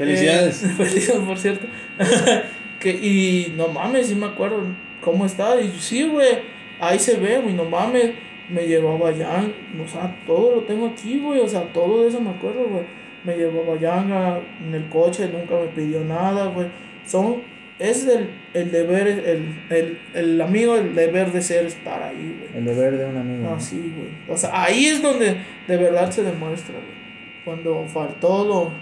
[0.00, 0.64] Felicidades.
[0.64, 1.66] eh, felicidades, por cierto.
[2.80, 4.62] que, y no mames, sí me acuerdo
[5.02, 5.60] cómo estaba.
[5.60, 6.38] Y sí, güey,
[6.80, 8.12] ahí se ve, güey, no mames.
[8.48, 9.44] Me llevaba allá,
[9.84, 12.82] o sea, todo lo tengo aquí, güey, o sea, todo de eso me acuerdo, güey.
[13.22, 16.66] Me llevaba allá en el coche, nunca me pidió nada, güey.
[17.06, 17.42] Son,
[17.78, 22.58] es el, el deber, el, el, el amigo, el deber de ser estar ahí, güey.
[22.58, 23.46] El deber de un amigo.
[23.48, 23.60] Ah, ¿no?
[23.60, 24.34] sí, güey.
[24.34, 25.36] O sea, ahí es donde
[25.68, 27.44] de verdad se demuestra, güey.
[27.44, 28.72] Cuando faltó lo,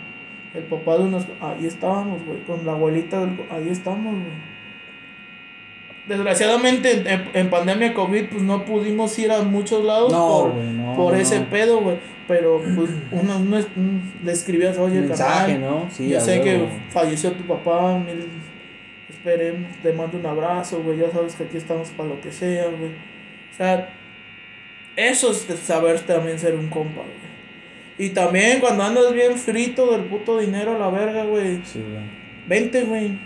[0.59, 1.25] el papá de unos...
[1.41, 2.39] Ahí estábamos, güey.
[2.43, 4.49] Con la abuelita, del, ahí estamos, güey.
[6.07, 10.97] Desgraciadamente en, en pandemia COVID pues no pudimos ir a muchos lados No, por, no,
[10.97, 11.19] por no.
[11.21, 11.97] ese pedo, güey.
[12.27, 15.87] Pero pues uno, uno es- un- le escribías, oye, Mensaje, carnal, ¿no?
[15.91, 18.27] Sí, yo sé que falleció tu papá, mil,
[19.11, 22.65] esperemos, te mando un abrazo, güey, ya sabes que aquí estamos para lo que sea,
[22.67, 22.91] güey.
[23.53, 23.91] O sea,
[24.97, 27.28] eso es saber también ser un compa, güey.
[27.99, 32.05] Y también cuando andas bien frito del puto dinero a la verga, güey, Sí, güey.
[32.47, 33.19] vente, güey.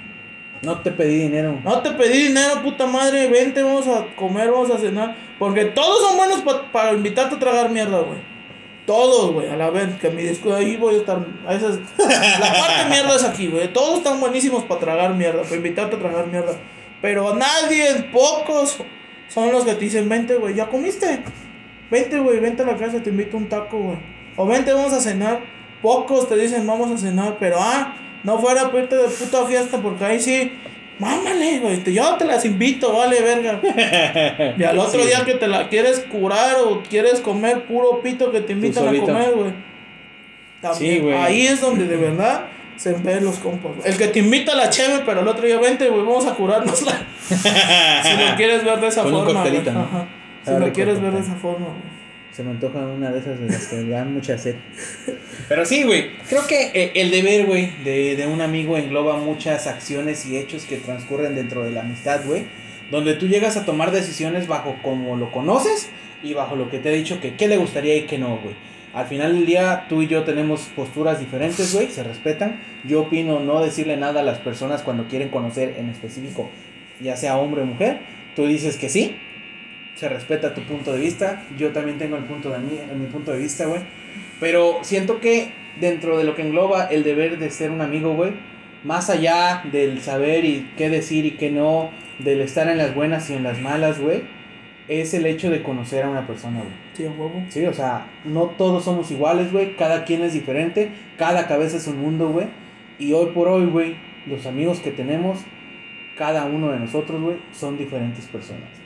[0.63, 1.59] No te pedí dinero.
[1.65, 5.17] No te pedí dinero, puta madre, vente, vamos a comer, vamos a cenar.
[5.39, 8.19] Porque todos son buenos pa- para invitarte a tragar mierda, güey.
[8.87, 11.19] Todos, güey, a la vez, que mi disco ahí voy a estar.
[11.47, 13.73] A esas, la parte mierda es aquí, güey.
[13.73, 16.53] Todos están buenísimos para tragar mierda, para invitarte a tragar mierda.
[17.01, 18.79] Pero nadie, pocos,
[19.29, 21.23] son los que te dicen, vente, güey, ¿ya comiste?
[21.91, 23.99] Vente, güey, vente a la casa, te invito un taco, güey.
[24.37, 25.41] O vente, vamos a cenar.
[25.83, 29.79] Pocos te dicen, vamos a cenar, pero ah, no fuera a irte de puta fiesta,
[29.83, 30.53] porque ahí sí,
[30.99, 33.61] mámale, güey, yo te las invito, vale, verga.
[34.59, 35.09] Y al otro Sí.
[35.09, 39.01] día que te la quieres curar o quieres comer puro pito que te invitan a
[39.01, 39.53] comer, güey.
[40.61, 41.15] También, Sí, güey.
[41.15, 42.45] Ahí es donde de verdad
[42.77, 43.73] se ven los compas.
[43.77, 43.91] güey.
[43.91, 46.35] El que te invita a la cheve, pero el otro día vente, güey, vamos a
[46.35, 46.93] curárnosla.
[47.29, 49.43] si lo quieres ver de esa Con un forma.
[49.43, 49.81] coctelito, ¿no?
[49.81, 50.07] Ajá.
[50.45, 52.02] Si lo quieres ver de esa forma, güey.
[52.33, 54.55] Se me antoja una de esas de las que dan mucha sed.
[55.49, 56.13] Pero sí, güey.
[56.29, 60.65] Creo que eh, el deber, güey, de, de un amigo engloba muchas acciones y hechos
[60.65, 62.45] que transcurren dentro de la amistad, güey.
[62.91, 65.91] Donde tú llegas a tomar decisiones bajo como lo conoces
[66.23, 68.55] y bajo lo que te he dicho que qué le gustaría y qué no, güey.
[68.95, 72.61] Al final del día, tú y yo tenemos posturas diferentes, güey, se respetan.
[72.85, 76.51] Yo opino no decirle nada a las personas cuando quieren conocer en específico,
[77.01, 78.01] ya sea hombre o mujer.
[78.37, 79.17] Tú dices que sí,
[80.03, 81.45] se respeta tu punto de vista.
[81.57, 83.83] Yo también tengo el punto de mí, mi punto de vista, güey.
[84.41, 88.33] Pero siento que dentro de lo que engloba el deber de ser un amigo, güey,
[88.83, 93.31] más allá del saber y qué decir y qué no, del estar en las buenas
[93.31, 94.25] y en las malas, güey,
[94.89, 96.73] es el hecho de conocer a una persona, güey.
[96.95, 97.45] Sí, huevo.
[97.49, 99.77] Sí, o sea, no todos somos iguales, güey.
[99.77, 100.91] Cada quien es diferente.
[101.17, 102.49] Cada cabeza es un mundo, güey.
[102.99, 103.95] Y hoy por hoy, güey,
[104.27, 105.39] los amigos que tenemos,
[106.19, 108.82] cada uno de nosotros, güey, son diferentes personas.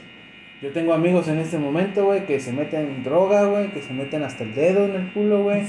[0.62, 3.92] Yo tengo amigos en este momento, güey, que se meten en droga, güey, que se
[3.92, 5.64] meten hasta el dedo en el culo, güey,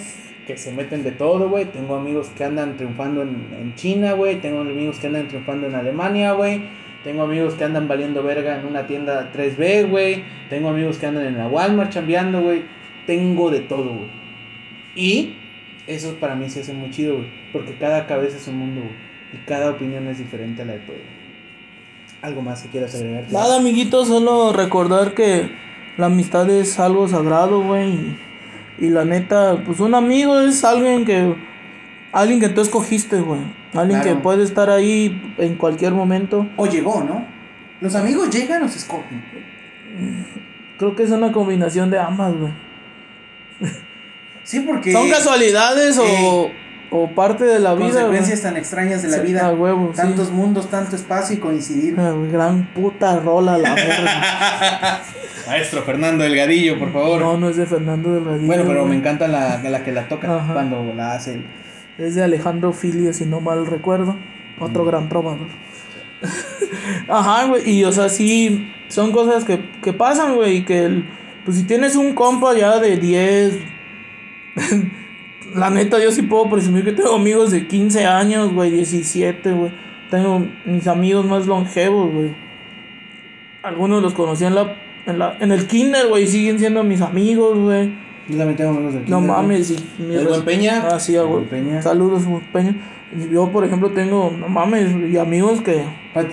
[0.47, 1.65] que se meten de todo, güey.
[1.65, 4.37] Tengo amigos que andan triunfando en, en China, güey.
[4.37, 6.61] Tengo amigos que andan triunfando en Alemania, güey.
[7.03, 10.23] Tengo amigos que andan valiendo verga en una tienda 3B, güey.
[10.49, 12.61] Tengo amigos que andan en la Walmart chambeando, güey.
[13.05, 14.09] Tengo de todo, güey.
[14.95, 15.35] Y
[15.85, 17.27] eso para mí se hace muy chido, güey.
[17.51, 18.93] Porque cada cabeza es un mundo, güey.
[19.33, 21.16] Y cada opinión es diferente a la de todo.
[22.21, 23.25] ¿Algo más que quieras agregar?
[23.31, 25.51] Nada, amiguito, solo recordar que
[25.97, 28.17] la amistad es algo sagrado, güey.
[28.79, 31.35] Y, la neta, pues un amigo es alguien que.
[32.11, 33.41] Alguien que tú escogiste, güey.
[33.73, 34.17] Alguien Claro.
[34.17, 36.47] que puede estar ahí en cualquier momento.
[36.55, 37.25] O llegó, ¿no?
[37.81, 39.23] Los amigos llegan o se escogen.
[40.77, 42.53] Creo que es una combinación de ambas, güey.
[44.43, 44.91] Sí, porque.
[44.91, 46.49] Son casualidades o,
[46.89, 49.47] o parte de la vida, consecuencias tan extrañas de la Sí, vida.
[49.47, 49.97] a huevo, sí.
[49.97, 51.95] Tantos mundos, tanto espacio y coincidir.
[51.99, 55.01] Ah, Gran puta rola la verga.
[55.47, 57.19] Maestro Fernando Delgadillo, por favor.
[57.21, 58.47] No, no es de Fernando del Radillo.
[58.47, 60.53] bueno, pero me encanta la, la que la toca Ajá.
[60.53, 61.41] cuando la hace.
[61.97, 64.15] Es de Alejandro Filio, si no mal recuerdo.
[64.59, 64.87] Otro Mm.
[64.87, 65.47] gran trovador.
[67.09, 67.69] Ajá, güey.
[67.69, 70.57] Y o sea, sí, son cosas que, que pasan, güey.
[70.57, 71.05] Y que, el-
[71.45, 73.53] pues si tienes un compa ya de 10,
[75.55, 79.71] la neta, yo sí puedo presumir que tengo amigos de 15 años, güey, 17, güey.
[80.09, 82.31] Tengo mis amigos más longevos, güey.
[83.63, 84.75] Algunos los conocí en la,
[85.05, 87.91] en la, en el kinder, güey, siguen siendo mis amigos, güey.
[88.29, 89.41] Yo también tengo amigos del No kinder, güey.
[89.41, 90.83] mames, y mi ¿El buen Peña?
[90.91, 91.45] Ah, sí, güey.
[91.45, 91.81] Peña.
[91.81, 92.75] Saludos, buen Peña.
[93.31, 95.83] Yo, por ejemplo, tengo, no mames, y amigos que.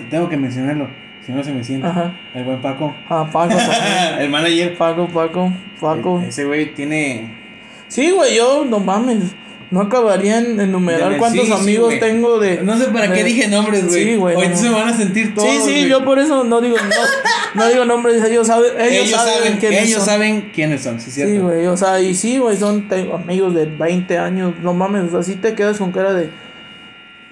[0.09, 0.87] Tengo que mencionarlo,
[1.25, 1.87] si no se me siente.
[1.87, 2.13] Ajá.
[2.33, 2.93] El buen Paco.
[3.09, 3.55] Ah, Paco
[4.19, 4.77] el manager.
[4.77, 6.21] Paco, Paco, Paco.
[6.21, 7.44] E- Ese güey tiene.
[7.87, 9.35] Sí, güey, yo, no mames.
[9.71, 12.61] No acabaría en enumerar cuántos sí, amigos tengo de.
[12.61, 14.03] No sé para de- qué dije nombres, güey.
[14.03, 14.35] Sí, güey.
[14.49, 15.49] No, se van a sentir todos.
[15.49, 19.21] Sí, sí, yo por eso no digo, no, no digo nombres, ellos saben, ellos, Ellos,
[19.21, 20.05] saben, quiénes ellos son.
[20.05, 21.33] saben quiénes son, sí, cierto.
[21.33, 25.09] Sí, güey, o sea, y sí, güey, son amigos de 20 años, no mames, o
[25.09, 26.29] sea, sí te quedas con cara de...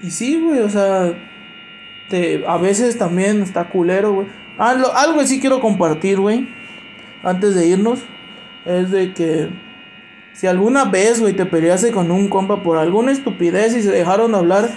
[0.01, 1.13] Y sí, güey, o sea,
[2.09, 4.27] te, a veces también está culero, güey.
[4.57, 6.47] Ah, algo que sí quiero compartir, güey,
[7.23, 7.99] antes de irnos,
[8.65, 9.49] es de que
[10.33, 14.31] si alguna vez, güey, te peleaste con un compa por alguna estupidez y se dejaron
[14.31, 14.69] de hablar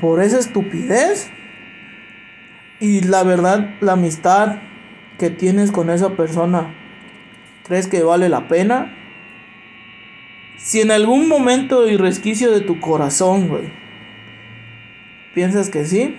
[0.00, 1.30] por esa estupidez,
[2.80, 4.58] y la verdad, la amistad
[5.18, 6.72] que tienes con esa persona
[7.68, 8.94] ¿Crees que vale la pena?
[10.56, 13.70] Si en algún momento y resquicio de tu corazón, güey,
[15.34, 16.16] piensas que sí,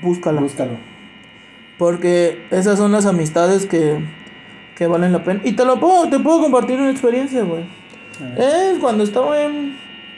[0.00, 0.40] búscala.
[0.40, 0.78] Búscalo.
[1.78, 3.98] Porque esas son las amistades que,
[4.76, 5.40] que valen la pena.
[5.44, 7.64] Y te lo puedo, te puedo compartir una experiencia, güey.
[8.36, 9.76] Es cuando estaba en...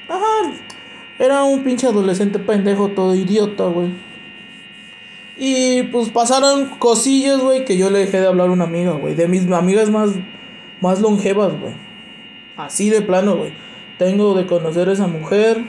[0.08, 0.52] Ajá.
[1.18, 3.88] Era un pinche adolescente pendejo, todo idiota, güey.
[5.36, 9.14] Y pues pasaron cosillas, güey, que yo le dejé de hablar a una amiga, güey.
[9.14, 10.10] De mis amigas más,
[10.80, 11.74] más longevas, güey.
[12.56, 13.52] Así de plano, güey.
[13.98, 15.62] Tengo de conocer a esa mujer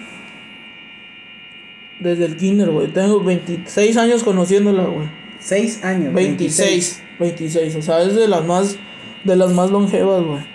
[2.00, 2.88] desde el kinder, güey.
[2.88, 5.08] Tengo 26 años conociéndola, güey.
[5.40, 6.14] Seis años.
[6.14, 8.78] 26, 26, o sea, es de las más
[9.24, 10.51] de las más longevas, güey.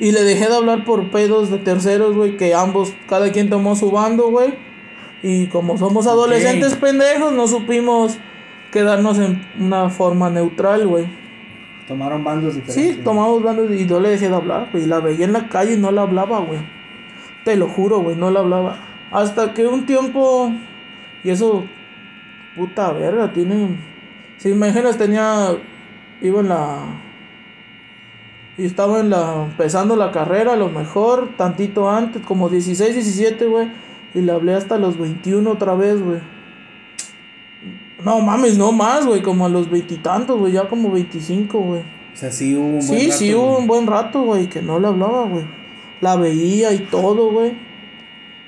[0.00, 3.76] Y le dejé de hablar por pedos de terceros, güey, que ambos cada quien tomó
[3.76, 4.54] su bando, güey.
[5.22, 8.16] Y como somos adolescentes pendejos, no supimos
[8.72, 11.04] quedarnos en una forma neutral, güey.
[11.86, 12.96] Tomaron bandos diferentes.
[12.96, 14.86] Sí, tomamos bandos y yo le dejé de hablar, güey.
[14.86, 16.60] La veía en la calle y no la hablaba, güey.
[17.44, 18.78] Te lo juro, güey, no la hablaba.
[19.10, 20.50] Hasta que un tiempo.
[21.22, 21.64] Y eso.
[22.56, 23.76] Puta verga, tiene.
[24.38, 25.56] Si imaginas, tenía.
[26.22, 26.78] Iba en la.
[28.60, 29.44] Y estaba en la.
[29.44, 31.30] Empezando la carrera, a lo mejor.
[31.38, 33.68] Tantito antes, como 16, 17, güey.
[34.14, 36.18] Y le hablé hasta los 21 otra vez, güey.
[38.04, 39.22] No mames, no más, güey.
[39.22, 40.52] Como a los veintitantos, güey.
[40.52, 41.80] Ya como 25, güey.
[41.80, 43.60] O sea, sí hubo un buen Sí, rato, sí, hubo güey.
[43.60, 45.44] un buen rato, güey, que no le hablaba, güey.
[46.02, 47.52] La veía y todo, güey.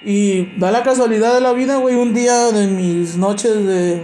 [0.05, 4.03] Y da la casualidad de la vida, güey, un día de mis noches de,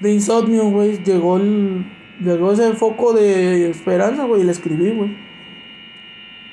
[0.00, 1.86] de insomnio, güey, llegó el,
[2.20, 5.10] llegó ese foco de esperanza, güey, y le escribí, güey.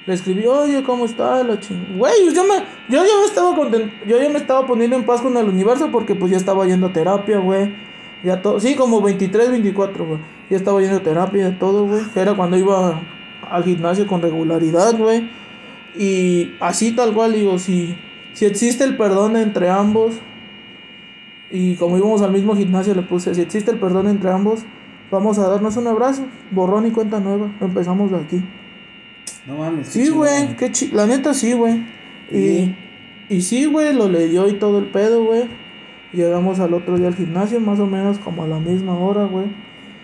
[0.05, 1.97] Le escribí, oye, ¿cómo está la ching...
[1.97, 2.55] Güey, yo me,
[2.89, 3.89] yo ya me estaba content...
[4.05, 6.87] yo ya me estaba poniendo en paz con el universo porque pues ya estaba yendo
[6.87, 7.73] a terapia, güey.
[8.21, 10.19] Ya todo, sí, como 23, 24, güey.
[10.49, 12.03] Ya estaba yendo a terapia y todo, güey.
[12.15, 13.01] Era cuando iba
[13.49, 15.29] al gimnasio con regularidad, güey.
[15.95, 17.95] Y así tal cual, digo, si,
[18.33, 20.15] si existe el perdón entre ambos,
[21.49, 24.65] y como íbamos al mismo gimnasio, le puse, si existe el perdón entre ambos,
[25.13, 28.43] vamos a darnos un abrazo, borrón y cuenta nueva, empezamos de aquí.
[29.45, 29.87] No mames.
[29.87, 31.83] Sí, güey, qué chi la neta sí, güey.
[32.31, 32.75] Y,
[33.29, 35.43] y sí, güey, lo leyó y todo el pedo, güey.
[36.13, 39.45] Llegamos al otro día al gimnasio, más o menos como a la misma hora, güey.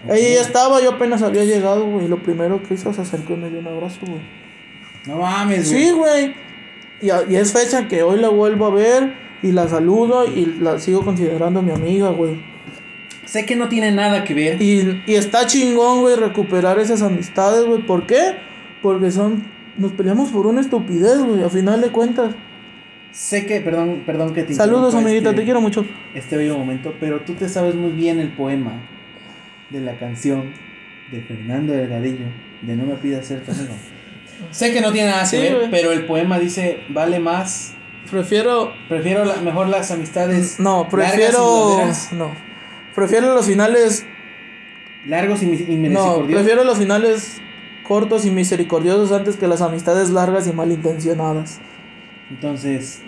[0.07, 2.05] Ella ya estaba, yo apenas había llegado, güey.
[2.05, 4.21] Y lo primero que hizo se acercó y me dio un abrazo, güey.
[5.07, 5.83] No mames, güey.
[5.83, 6.35] Sí, güey.
[7.01, 10.79] Y, y es fecha que hoy la vuelvo a ver y la saludo y la
[10.79, 12.48] sigo considerando mi amiga, güey.
[13.29, 14.59] Sé que no tiene nada que ver.
[14.59, 17.83] Y, y está chingón, güey, recuperar esas amistades, güey.
[17.85, 18.37] ¿Por qué?
[18.81, 19.43] Porque son.
[19.77, 22.33] Nos peleamos por una estupidez, güey, a final de cuentas.
[23.11, 25.85] Sé que, perdón, perdón que te Saludos, interrumpa amiguita, este- te quiero mucho.
[26.15, 28.73] Este bello momento, pero tú te sabes muy bien el poema
[29.69, 30.51] de la canción
[31.11, 32.25] de Fernando Delgadillo,
[32.63, 33.73] de No me pidas ser tu amigo.
[34.51, 35.69] Sé que no tiene nada que Sí, ver, güey.
[35.71, 37.73] pero el poema dice, vale más,
[38.09, 38.73] Prefiero.
[38.87, 41.77] prefiero la- mejor las amistades No, largas y prefiero.
[42.13, 42.48] No.
[42.99, 44.05] Prefiero los finales.
[45.05, 46.27] largos y, mis- y No, misericordiosos.
[46.43, 47.41] prefiero los finales
[47.87, 51.59] cortos y misericordiosos antes que las amistades largas y malintencionadas.
[52.29, 53.01] Entonces,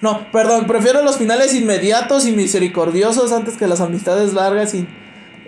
[0.00, 4.86] No, perdón, prefiero los finales inmediatos y misericordiosos antes que las amistades largas y.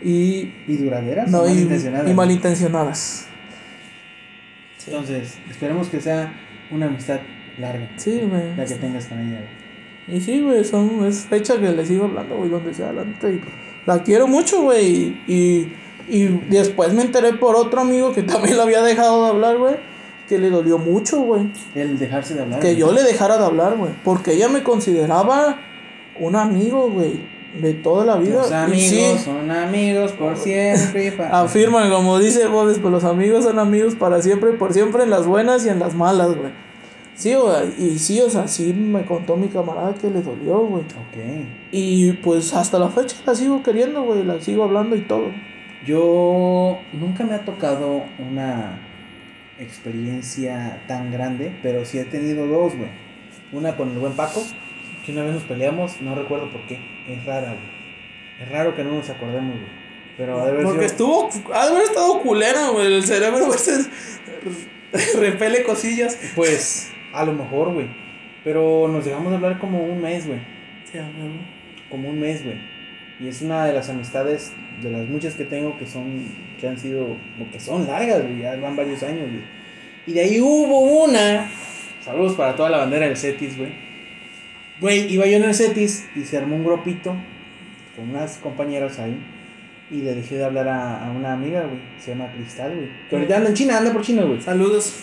[0.03, 1.31] y ¿y duraderas?
[1.31, 2.11] no, y, malintencionadas?
[2.11, 3.29] y malintencionadas.
[4.87, 6.33] Entonces, esperemos que sea
[6.71, 7.21] una amistad
[7.59, 8.55] larga, Sí, güey.
[8.57, 9.41] la que tengas con ella.
[10.09, 13.29] Y sí, güey, son, es fecha que le sigo hablando, güey, donde sea, la neta,
[13.29, 13.41] y
[13.87, 15.73] la quiero mucho, güey, y,
[16.09, 19.75] y después me enteré por otro amigo que también lo había dejado de hablar, güey,
[20.29, 21.49] que le dolió mucho, güey.
[21.75, 22.61] El dejarse de hablar.
[22.61, 23.93] Que yo le dejara de hablar, güey.
[24.05, 25.59] Porque ella me consideraba
[26.19, 27.37] un amigo, güey.
[27.61, 28.43] De toda la vida.
[28.43, 31.13] Los Y amigos sí, son amigos por siempre.
[31.13, 35.11] pa- afirman, como dice Bodes, pues los amigos son amigos para siempre, por siempre, en
[35.11, 36.51] las buenas y en las malas, güey.
[37.17, 37.73] Sí, güey.
[37.79, 40.83] Y sí, o sea, sí me contó mi camarada que le dolió, güey.
[40.83, 41.47] Ok.
[41.73, 44.23] Y pues hasta la fecha la sigo queriendo, güey.
[44.23, 45.31] La sigo hablando y todo.
[45.87, 48.81] Yo nunca me ha tocado una
[49.59, 52.91] experiencia tan grande, pero sí he tenido dos, güey.
[53.53, 54.43] Una con el buen Paco,
[55.05, 56.79] que una vez nos peleamos, no recuerdo por qué.
[57.09, 57.77] Es rara, güey.
[58.43, 59.87] Es raro que no nos acordemos, güey.
[60.17, 62.87] Pero ha de haber Porque sido- estuvo, ha de haber estado culera, güey.
[62.95, 63.89] El cerebro, güey, se
[65.21, 66.19] repele cosillas.
[66.35, 67.87] Pues, a lo mejor, güey.
[68.45, 70.39] Pero nos dejamos de hablar como un mes, güey.
[70.85, 70.99] Sí.
[71.91, 72.57] Como un mes, güey.
[73.19, 74.53] Y es una de las amistades,
[74.83, 76.23] de las muchas que tengo, que son,
[76.61, 78.41] que han sido, o que son largas, güey.
[78.41, 79.43] Ya van varios años, güey.
[80.07, 81.51] Y de ahí hubo una.
[82.05, 83.73] Saludos para toda la bandera del Cetis, güey.
[84.81, 87.17] Güey, iba yo en el Cetis y se armó un grupito
[87.97, 89.17] con unas compañeras ahí.
[89.91, 91.81] Y le dejé de hablar a, a una amiga, güey.
[91.99, 92.89] Se llama Cristal, güey.
[93.09, 94.41] Que ahorita anda en China, anda por China, güey.
[94.41, 95.03] Saludos.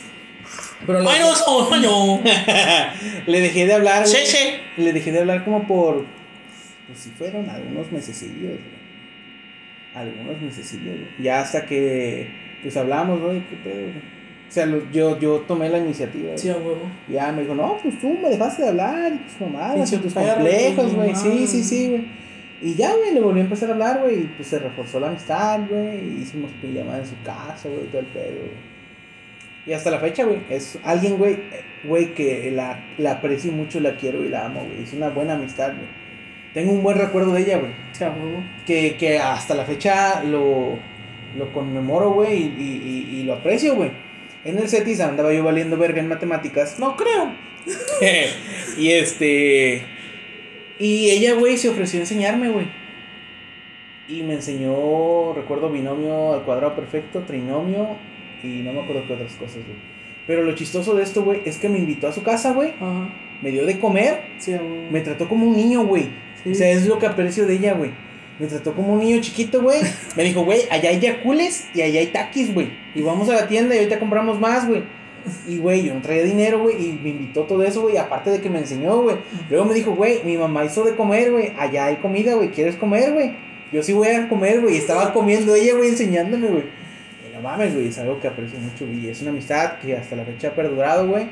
[0.86, 2.22] Pero le, Bueno, somos bueno.
[3.28, 4.06] le dejé de hablar.
[4.08, 4.38] Sí, sí.
[4.78, 6.06] Le dejé de hablar como por.
[6.88, 8.84] Pues si fueron algunos mesecillos, güey.
[9.96, 11.08] Algunos mesecillos, güey.
[11.24, 12.28] Ya hasta que.
[12.62, 14.14] Pues hablamos, güey, qué pedo, güey.
[14.50, 16.26] O sea, lo- yo, yo tomé la iniciativa.
[16.28, 16.38] güey.
[16.38, 16.90] Sí, a huevo.
[17.10, 20.14] Ya me dijo, no, pues tú me dejaste de hablar, y tus mamadas, y tus
[20.14, 21.16] complejos, güey.
[21.16, 22.06] Sí, sí, sí, güey.
[22.62, 24.20] Y ya, güey, le volví a empezar a hablar, güey.
[24.22, 25.98] Y pues se reforzó la amistad, güey.
[25.98, 28.73] y Hicimos pijamada en su casa, güey, todo el pedo, güey.
[29.66, 31.38] Y hasta la fecha, güey, es alguien, güey,
[31.86, 34.84] güey, que la, la aprecio mucho, la quiero y la amo, güey.
[34.84, 35.88] Es una buena amistad, güey.
[36.54, 37.72] Tengo un buen recuerdo de ella, güey.
[38.66, 40.78] Que, que hasta la fecha lo,
[41.38, 43.92] lo conmemoro, güey, y, y, y, y lo aprecio, güey.
[44.44, 46.78] En el CETIS andaba yo valiendo verga en matemáticas.
[46.78, 47.32] No creo.
[48.78, 49.86] y este.
[50.78, 52.68] Y ella, güey, se ofreció a enseñarme, güey.
[54.10, 57.98] Y me enseñó, recuerdo, binomio al cuadrado perfecto, trinomio
[58.44, 59.78] y no me acuerdo qué otras cosas, güey.
[60.28, 62.72] Pero lo chistoso de esto, güey, es que me invitó a su casa, güey.
[62.80, 63.10] Ajá.
[63.42, 64.22] Me dio de comer.
[64.38, 64.90] Sí, huevo.
[64.90, 66.10] Me trató como un niño, güey.
[66.44, 66.52] Sí.
[66.52, 67.92] O sea, es lo que aprecio de ella, güey.
[68.40, 69.82] Me trató como un niño chiquito, güey.
[70.16, 72.70] Me dijo, güey, allá hay yacules y allá hay taquis, güey.
[72.96, 74.84] Y vamos a la tienda y ahorita compramos más, güey.
[75.48, 76.76] Y, güey, yo no traía dinero, güey.
[76.76, 77.98] Y me invitó todo eso, güey.
[77.98, 79.18] Aparte de que me enseñó, güey.
[79.50, 81.52] Luego me dijo, güey, mi mamá hizo de comer, güey.
[81.58, 82.50] Allá hay comida, güey.
[82.50, 83.32] ¿Quieres comer, güey?
[83.72, 84.78] Yo sí voy a comer, güey.
[84.78, 86.83] Estaba comiendo ella, güey, enseñándome, güey.
[87.44, 87.88] Mames, güey.
[87.90, 89.10] Es algo que aprecio mucho, güey.
[89.10, 91.28] Es una amistad que hasta la fecha ha perdurado, güey.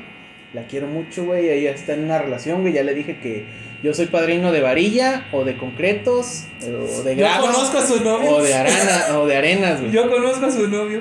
[0.54, 1.48] La quiero mucho, güey.
[1.48, 2.72] Ella está en una relación, güey.
[2.74, 3.46] Ya le dije que
[3.82, 8.04] yo soy padrino de varilla, o de concretos, o de Yo grava, conozco a su
[8.04, 8.30] novio.
[8.36, 9.90] o de arena, o de arenas, güey.
[9.92, 11.00] Yo conozco a su novio.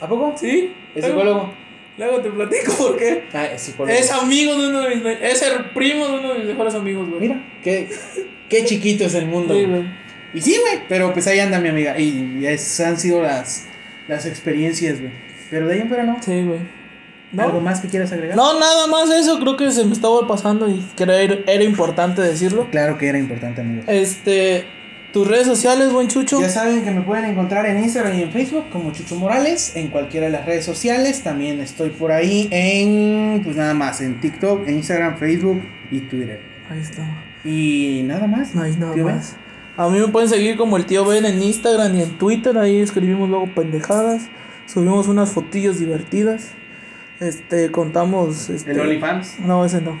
[0.00, 0.34] ¿A poco?
[0.36, 0.72] ¿Sí?
[0.94, 1.54] ¿Es Luego- psicólogo?
[1.98, 3.24] Luego te platico por qué.
[3.34, 3.96] Ah, es psicólogo.
[3.98, 5.04] Es amigo de uno de mis.
[5.20, 7.20] Es el primo de uno de mis mejores amigos, güey.
[7.20, 7.90] Mira, qué,
[8.48, 9.54] qué chiquito es el mundo.
[9.54, 9.84] Sí, güey.
[10.32, 11.98] Y sí, güey, pero pues ahí anda mi amiga.
[11.98, 13.68] Y esas han sido las,
[14.10, 15.12] las experiencias, güey.
[15.50, 16.22] Pero de ahí en fuera no.
[16.22, 16.60] Sí, güey.
[17.38, 17.60] ¿Algo ¿No?
[17.60, 18.36] más que quieras agregar?
[18.36, 19.38] no, nada más eso.
[19.38, 22.68] Creo que se me estaba pasando y creo era, era importante decirlo.
[22.70, 23.84] Claro que era importante, amigo.
[23.86, 24.66] Este.
[25.12, 26.40] Tus redes sociales, buen chucho.
[26.40, 29.88] Ya saben que me pueden encontrar en Instagram y en Facebook como Chucho Morales, en
[29.88, 31.22] cualquiera de las redes sociales.
[31.22, 36.40] También estoy por ahí en, pues nada más, en TikTok, en Instagram, Facebook y Twitter.
[36.70, 37.02] Ahí está.
[37.44, 38.54] Y nada más.
[38.54, 39.20] No hay nada ¿Tío Ben?
[39.80, 42.58] A mí me pueden seguir como el tío Ben en Instagram y en Twitter.
[42.58, 44.28] Ahí escribimos luego pendejadas.
[44.66, 46.50] Subimos unas fotillos divertidas.
[47.18, 48.50] Este, contamos.
[48.50, 49.40] Este, El OnlyFans.
[49.40, 49.98] No, ese no.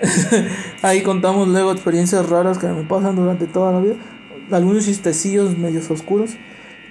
[0.82, 3.96] Ahí contamos luego experiencias raras que me pasan durante toda la vida.
[4.52, 6.36] Algunos chistecillos medios oscuros.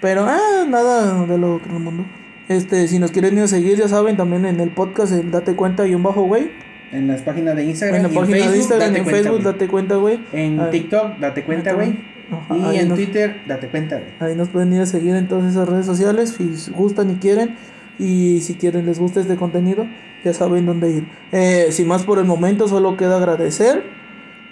[0.02, 2.04] Pero ah, nada de lo que el mundo.
[2.50, 5.56] Este, si nos quieren ir a seguir, ya saben, también en el podcast, en Date
[5.56, 6.52] Cuenta y un bajo, güey.
[6.92, 9.42] En las páginas de Instagram En la página Facebook, de Instagram, date en cuenta, Facebook,
[9.42, 9.54] güey.
[9.54, 10.20] date cuenta, güey.
[10.34, 12.17] En Ahí- TikTok, date cuenta, güey.
[12.32, 14.10] Ajá, Y ahí en nos- Twitter, date cuenta, güey.
[14.20, 17.56] Ahí nos pueden ir a seguir en todas esas redes sociales si gustan y quieren.
[18.00, 19.88] Y si quieren, les gusta este contenido,
[20.24, 21.08] ya saben dónde ir.
[21.32, 23.84] Eh, sin más por el momento, solo queda agradecer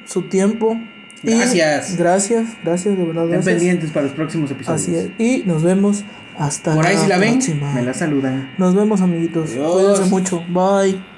[0.05, 0.79] su tiempo.
[1.23, 1.97] y- Gracias.
[1.97, 3.23] gracias, gracias, de verdad.
[3.23, 3.55] Estén Gracias.
[3.55, 4.81] pendientes para los próximos episodios.
[4.81, 5.09] Así es.
[5.17, 6.03] Y nos vemos
[6.37, 7.73] hasta Por ahí la si la ven, próxima.
[7.73, 8.51] me la saludan.
[8.57, 9.51] Nos vemos, amiguitos.
[9.51, 9.73] Adiós.
[9.73, 10.43] Cuídense mucho.
[10.49, 11.14] Bye.